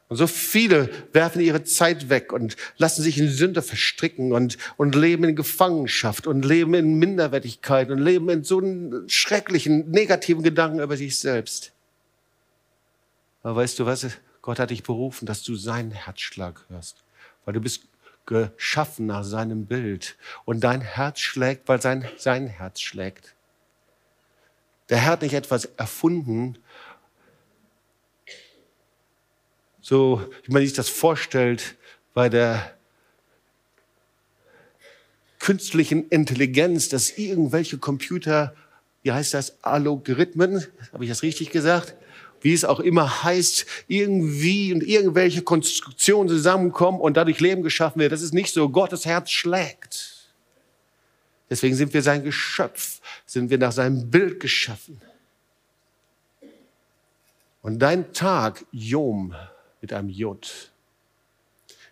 [0.08, 4.94] Und so viele werfen ihre Zeit weg und lassen sich in Sünde verstricken und, und
[4.94, 8.62] leben in Gefangenschaft und leben in Minderwertigkeit und leben in so
[9.06, 11.72] schrecklichen, negativen Gedanken über sich selbst.
[13.42, 14.06] Aber weißt du was?
[14.40, 17.04] Gott hat dich berufen, dass du seinen Herzschlag hörst,
[17.44, 17.82] weil du bist
[18.24, 23.33] geschaffen nach seinem Bild und dein Herz schlägt, weil sein, sein Herz schlägt.
[24.88, 26.58] Der Herr hat nicht etwas erfunden,
[29.80, 31.76] so wie man sich das vorstellt
[32.14, 32.74] bei der
[35.38, 38.54] künstlichen Intelligenz, dass irgendwelche Computer,
[39.02, 41.94] wie heißt das, Algorithmen, habe ich das richtig gesagt?
[42.40, 48.12] Wie es auch immer heißt, irgendwie und irgendwelche Konstruktionen zusammenkommen und dadurch Leben geschaffen wird.
[48.12, 48.70] Das ist nicht so.
[48.70, 50.13] Gottes Herz schlägt.
[51.50, 55.00] Deswegen sind wir sein Geschöpf, sind wir nach seinem Bild geschaffen.
[57.62, 59.34] Und dein Tag, Jom,
[59.80, 60.46] mit einem J,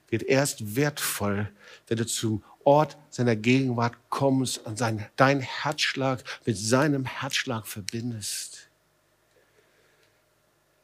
[0.08, 1.50] wird erst wertvoll,
[1.86, 8.68] wenn du zum Ort seiner Gegenwart kommst und sein, dein Herzschlag mit seinem Herzschlag verbindest.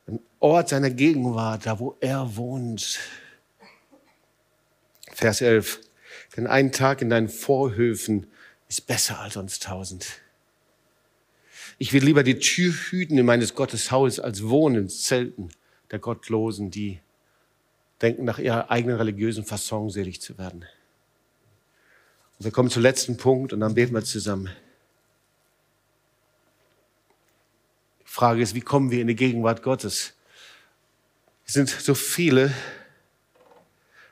[0.07, 2.99] Ein Ort seiner Gegenwart, da wo er wohnt.
[5.13, 5.81] Vers 11.
[6.37, 8.27] Denn einen Tag in deinen Vorhöfen
[8.69, 10.21] ist besser als uns tausend.
[11.79, 15.51] Ich will lieber die Tür hüten in meines Gottes Haus als wohnen in Zelten
[15.91, 17.01] der Gottlosen, die
[18.03, 20.65] denken, nach ihrer eigenen religiösen Fasson selig zu werden.
[22.39, 24.51] Und wir kommen zum letzten Punkt und dann beten wir zusammen.
[28.01, 30.15] Die Frage ist, wie kommen wir in die Gegenwart Gottes?
[31.47, 32.53] Es sind so viele,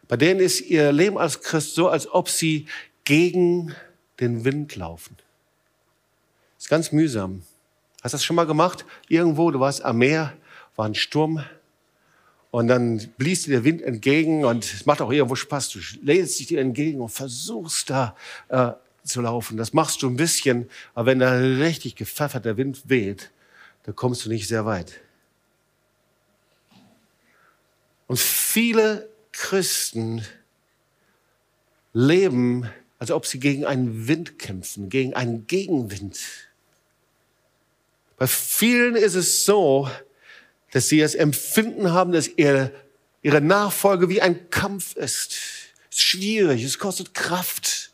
[0.08, 2.66] bei denen ist ihr Leben als Christ so, als ob sie
[3.04, 3.74] gegen
[4.20, 5.16] den Wind laufen.
[6.56, 7.42] Das ist ganz mühsam.
[8.02, 8.84] Hast du das schon mal gemacht?
[9.08, 10.32] Irgendwo, du warst am Meer,
[10.76, 11.44] war ein Sturm
[12.50, 15.70] und dann blies dir der Wind entgegen und es macht auch irgendwo Spaß.
[15.70, 18.16] Du lehnst dich dir entgegen und versuchst da
[18.48, 18.72] äh,
[19.04, 19.56] zu laufen.
[19.56, 23.30] Das machst du ein bisschen, aber wenn da richtig gepfeffert der Wind weht,
[23.84, 25.00] dann kommst du nicht sehr weit.
[28.06, 30.24] Und viele Christen
[31.92, 36.18] leben, als ob sie gegen einen Wind kämpfen, gegen einen Gegenwind.
[38.16, 39.90] Bei vielen ist es so,
[40.72, 42.72] dass sie das Empfinden haben, dass ihre,
[43.22, 45.32] ihre Nachfolge wie ein Kampf ist.
[45.90, 47.92] Es ist schwierig, es kostet Kraft.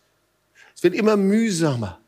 [0.75, 2.01] Es wird immer mühsamer.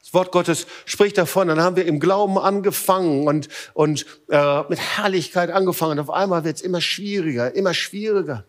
[0.00, 4.78] Das Wort Gottes spricht davon, dann haben wir im Glauben angefangen und, und äh, mit
[4.78, 5.92] Herrlichkeit angefangen.
[5.92, 8.44] Und auf einmal wird es immer schwieriger, immer schwieriger.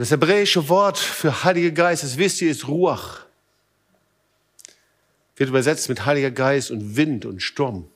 [0.00, 3.26] Das hebräische Wort für Heiliger Geist, das wisst ihr, ist Ruach.
[5.36, 7.86] Wird übersetzt mit Heiliger Geist und Wind und Sturm.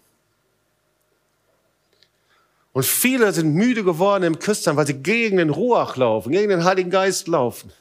[2.74, 6.64] Und viele sind müde geworden im Christsein, weil sie gegen den Ruach laufen, gegen den
[6.64, 7.72] Heiligen Geist laufen.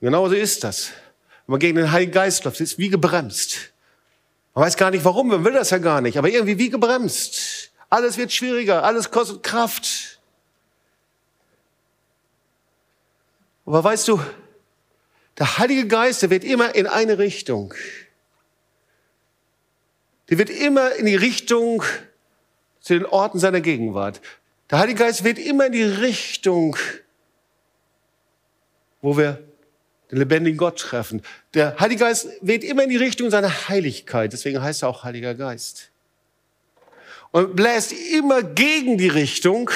[0.00, 0.86] Genauso ist das.
[1.44, 3.72] Wenn man gegen den Heiligen Geist läuft, ist wie gebremst.
[4.54, 7.72] Man weiß gar nicht warum, man will das ja gar nicht, aber irgendwie wie gebremst.
[7.90, 10.17] Alles wird schwieriger, alles kostet Kraft.
[13.68, 14.18] Aber weißt du,
[15.36, 17.74] der Heilige Geist, der wird immer in eine Richtung.
[20.30, 21.82] Der wird immer in die Richtung
[22.80, 24.22] zu den Orten seiner Gegenwart.
[24.70, 26.78] Der Heilige Geist wird immer in die Richtung,
[29.02, 29.38] wo wir
[30.10, 31.20] den lebendigen Gott treffen.
[31.52, 34.32] Der Heilige Geist weht immer in die Richtung seiner Heiligkeit.
[34.32, 35.90] Deswegen heißt er auch Heiliger Geist.
[37.32, 39.70] Und bläst immer gegen die Richtung,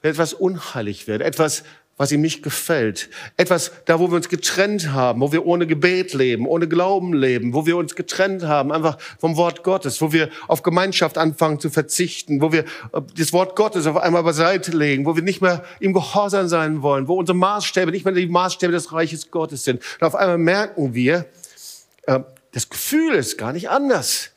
[0.00, 1.62] wenn etwas unheilig wird, etwas
[1.96, 3.10] was ihm nicht gefällt.
[3.36, 7.54] Etwas, da wo wir uns getrennt haben, wo wir ohne Gebet leben, ohne Glauben leben,
[7.54, 11.70] wo wir uns getrennt haben, einfach vom Wort Gottes, wo wir auf Gemeinschaft anfangen zu
[11.70, 15.64] verzichten, wo wir äh, das Wort Gottes auf einmal beiseite legen, wo wir nicht mehr
[15.80, 19.80] im Gehorsam sein wollen, wo unsere Maßstäbe nicht mehr die Maßstäbe des Reiches Gottes sind.
[20.00, 21.26] Und auf einmal merken wir,
[22.06, 22.20] äh,
[22.52, 24.31] das Gefühl ist gar nicht anders.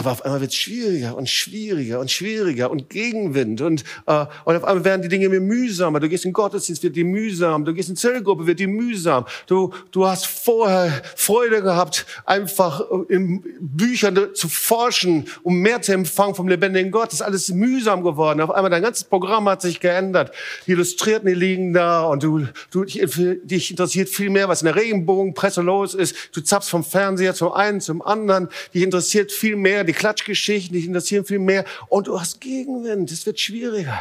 [0.00, 4.56] Aber auf einmal wird es schwieriger und schwieriger und schwieriger und Gegenwind und, äh, und
[4.56, 6.00] auf einmal werden die Dinge mir mühsamer.
[6.00, 7.64] Du gehst in Gottesdienst, wird die mühsam.
[7.64, 9.26] Du gehst in Zellgruppe, wird die mühsam.
[9.46, 15.92] Du, du hast vorher Freude gehabt, einfach äh, in Büchern zu forschen, um mehr zu
[15.92, 17.08] empfangen vom lebendigen Gott.
[17.08, 18.40] Das ist alles mühsam geworden.
[18.40, 20.32] Auf einmal dein ganzes Programm hat sich geändert.
[20.66, 24.76] Die Illustrierten, die liegen da und du, du dich interessiert viel mehr, was in der
[24.76, 26.16] Regenbogenpresse los ist.
[26.32, 28.48] Du zappst vom Fernseher zum einen, zum anderen.
[28.72, 31.64] Dich interessiert viel mehr mehr, die Klatschgeschichten, die interessieren viel mehr.
[31.88, 34.00] Und du hast Gegenwind, es wird schwieriger.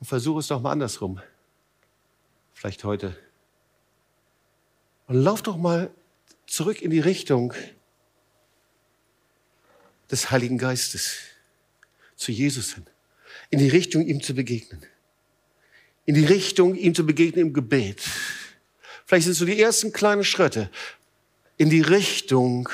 [0.00, 1.20] Und versuche es doch mal andersrum.
[2.54, 3.16] Vielleicht heute.
[5.06, 5.90] Und lauf doch mal
[6.46, 7.54] zurück in die Richtung
[10.10, 11.18] des Heiligen Geistes,
[12.16, 12.86] zu Jesus hin,
[13.50, 14.84] in die Richtung, ihm zu begegnen,
[16.04, 18.02] in die Richtung, ihm zu begegnen im Gebet.
[19.06, 20.70] Vielleicht sind so die ersten kleinen Schritte
[21.56, 22.68] in die Richtung,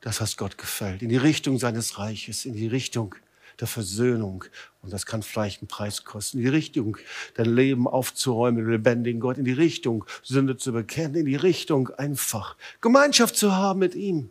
[0.00, 3.14] das, was Gott gefällt, in die Richtung seines Reiches, in die Richtung
[3.60, 4.44] der Versöhnung.
[4.82, 6.38] Und das kann vielleicht einen Preis kosten.
[6.38, 6.96] In die Richtung,
[7.34, 11.90] dein Leben aufzuräumen, den lebendigen Gott, in die Richtung, Sünde zu bekennen, in die Richtung,
[11.90, 14.30] einfach Gemeinschaft zu haben mit ihm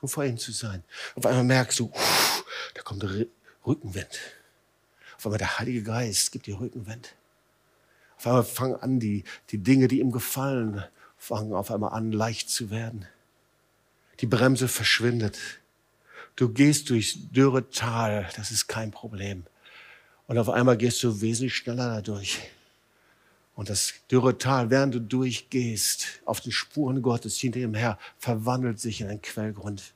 [0.00, 0.82] und vor ihm zu sein.
[1.14, 1.92] Auf einmal merkst du,
[2.74, 3.26] da kommt der
[3.66, 4.20] Rückenwind.
[5.16, 7.14] Auf einmal der Heilige Geist gibt dir Rückenwind.
[8.16, 10.84] Auf einmal fangen an, die, die Dinge, die ihm gefallen,
[11.16, 13.06] fangen auf einmal an, leicht zu werden.
[14.20, 15.38] Die Bremse verschwindet.
[16.36, 19.44] Du gehst durchs dürre Tal, das ist kein Problem.
[20.26, 22.40] Und auf einmal gehst du wesentlich schneller dadurch.
[23.54, 28.78] Und das dürre Tal, während du durchgehst, auf den Spuren Gottes hinter ihm her, verwandelt
[28.78, 29.94] sich in einen Quellgrund.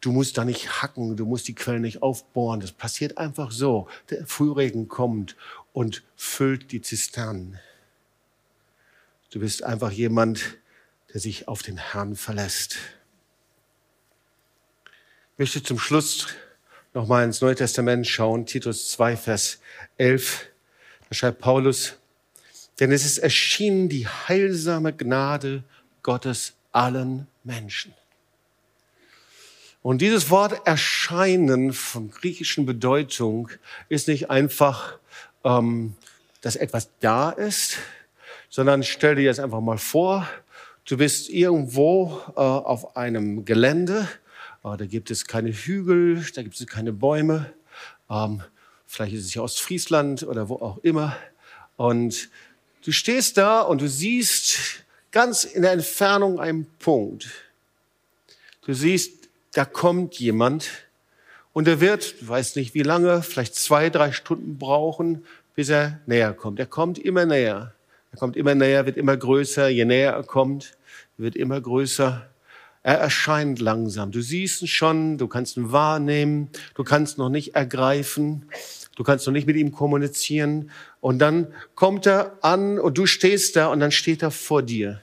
[0.00, 2.60] Du musst da nicht hacken, du musst die Quellen nicht aufbohren.
[2.60, 3.88] Das passiert einfach so.
[4.10, 5.36] Der Frühregen kommt
[5.72, 7.58] und füllt die Zisternen.
[9.30, 10.58] Du bist einfach jemand,
[11.12, 12.76] der sich auf den Herrn verlässt.
[15.32, 16.28] Ich möchte zum Schluss
[16.94, 19.60] nochmal ins Neue Testament schauen, Titus 2, Vers
[19.96, 20.46] 11.
[21.08, 21.94] Da schreibt Paulus,
[22.80, 25.64] denn es ist erschienen die heilsame Gnade
[26.02, 27.94] Gottes allen Menschen.
[29.82, 33.48] Und dieses Wort erscheinen von griechischen Bedeutung
[33.88, 34.98] ist nicht einfach
[35.44, 35.94] ähm,
[36.40, 37.78] dass etwas da ist,
[38.48, 40.28] sondern stell dir jetzt einfach mal vor,
[40.84, 44.08] du bist irgendwo äh, auf einem Gelände,
[44.64, 47.52] äh, da gibt es keine Hügel, da gibt es keine Bäume,
[48.10, 48.42] ähm,
[48.86, 51.16] vielleicht ist es ja Ostfriesland oder wo auch immer.
[51.76, 52.28] Und
[52.84, 57.30] du stehst da und du siehst ganz in der Entfernung einen Punkt.
[58.64, 60.68] Du siehst, da kommt jemand
[61.52, 65.24] und er wird, du weißt nicht wie lange, vielleicht zwei, drei Stunden brauchen,
[65.54, 66.58] bis er näher kommt.
[66.58, 67.74] Er kommt immer näher.
[68.10, 69.68] Er kommt immer näher, wird immer größer.
[69.68, 70.76] Je näher er kommt,
[71.16, 72.26] wird immer größer.
[72.82, 74.10] Er erscheint langsam.
[74.10, 78.46] Du siehst ihn schon, du kannst ihn wahrnehmen, du kannst noch nicht ergreifen,
[78.96, 80.70] du kannst noch nicht mit ihm kommunizieren.
[81.00, 85.00] Und dann kommt er an und du stehst da und dann steht er vor dir.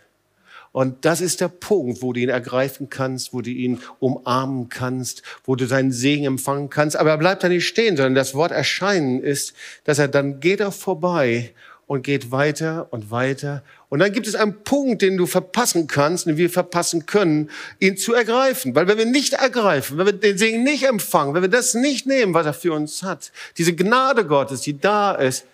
[0.71, 5.23] Und das ist der Punkt, wo du ihn ergreifen kannst, wo du ihn umarmen kannst,
[5.43, 6.95] wo du seinen Segen empfangen kannst.
[6.95, 9.53] Aber er bleibt da nicht stehen, sondern das Wort erscheinen ist,
[9.83, 11.53] dass er dann geht er vorbei
[11.87, 13.63] und geht weiter und weiter.
[13.89, 17.49] Und dann gibt es einen Punkt, den du verpassen kannst, den wir verpassen können,
[17.79, 18.75] ihn zu ergreifen.
[18.75, 22.05] Weil wenn wir nicht ergreifen, wenn wir den Segen nicht empfangen, wenn wir das nicht
[22.05, 25.45] nehmen, was er für uns hat, diese Gnade Gottes, die da ist,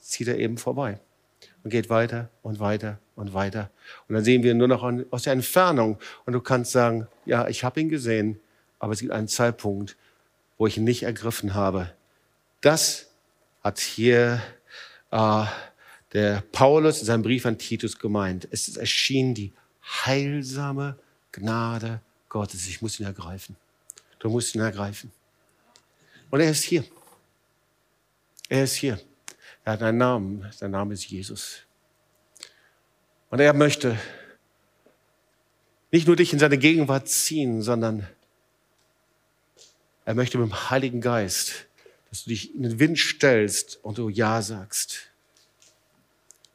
[0.00, 0.98] zieht er eben vorbei
[1.62, 3.70] und geht weiter und weiter und weiter.
[4.08, 5.98] Und dann sehen wir nur noch aus der Entfernung.
[6.26, 8.40] Und du kannst sagen, ja, ich habe ihn gesehen,
[8.78, 9.96] aber es gibt einen Zeitpunkt,
[10.58, 11.92] wo ich ihn nicht ergriffen habe.
[12.60, 13.08] Das
[13.62, 14.42] hat hier
[15.10, 15.44] äh,
[16.12, 18.48] der Paulus in seinem Brief an Titus gemeint.
[18.50, 19.52] Es erschien die
[19.82, 20.96] heilsame
[21.32, 22.66] Gnade Gottes.
[22.68, 23.56] Ich muss ihn ergreifen.
[24.18, 25.10] Du musst ihn ergreifen.
[26.30, 26.84] Und er ist hier.
[28.48, 29.00] Er ist hier.
[29.64, 30.46] Er hat einen Namen.
[30.52, 31.60] Sein Name ist Jesus.
[33.30, 33.98] Und er möchte
[35.90, 38.06] nicht nur dich in seine Gegenwart ziehen, sondern
[40.04, 41.66] er möchte mit dem Heiligen Geist,
[42.08, 45.10] dass du dich in den Wind stellst und du Ja sagst.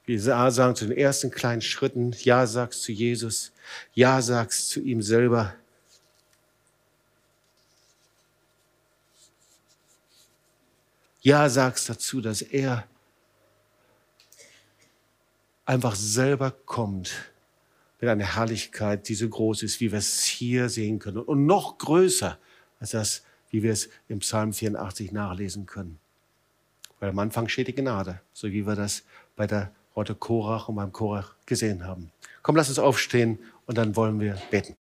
[0.06, 3.52] Wir sagen zu den ersten kleinen Schritten, Ja sagst zu Jesus,
[3.94, 5.56] Ja sagst zu ihm selber.
[11.22, 12.88] Ja sagst dazu, dass er
[15.66, 17.32] einfach selber kommt
[18.00, 21.78] mit einer Herrlichkeit, die so groß ist, wie wir es hier sehen können und noch
[21.78, 22.38] größer
[22.80, 26.00] als das, wie wir es im Psalm 84 nachlesen können.
[27.00, 29.04] Weil am Anfang steht die Gnade, so wie wir das
[29.36, 32.12] bei der Rote Korach und beim Korach gesehen haben.
[32.42, 34.74] Komm, lass uns aufstehen und dann wollen wir beten.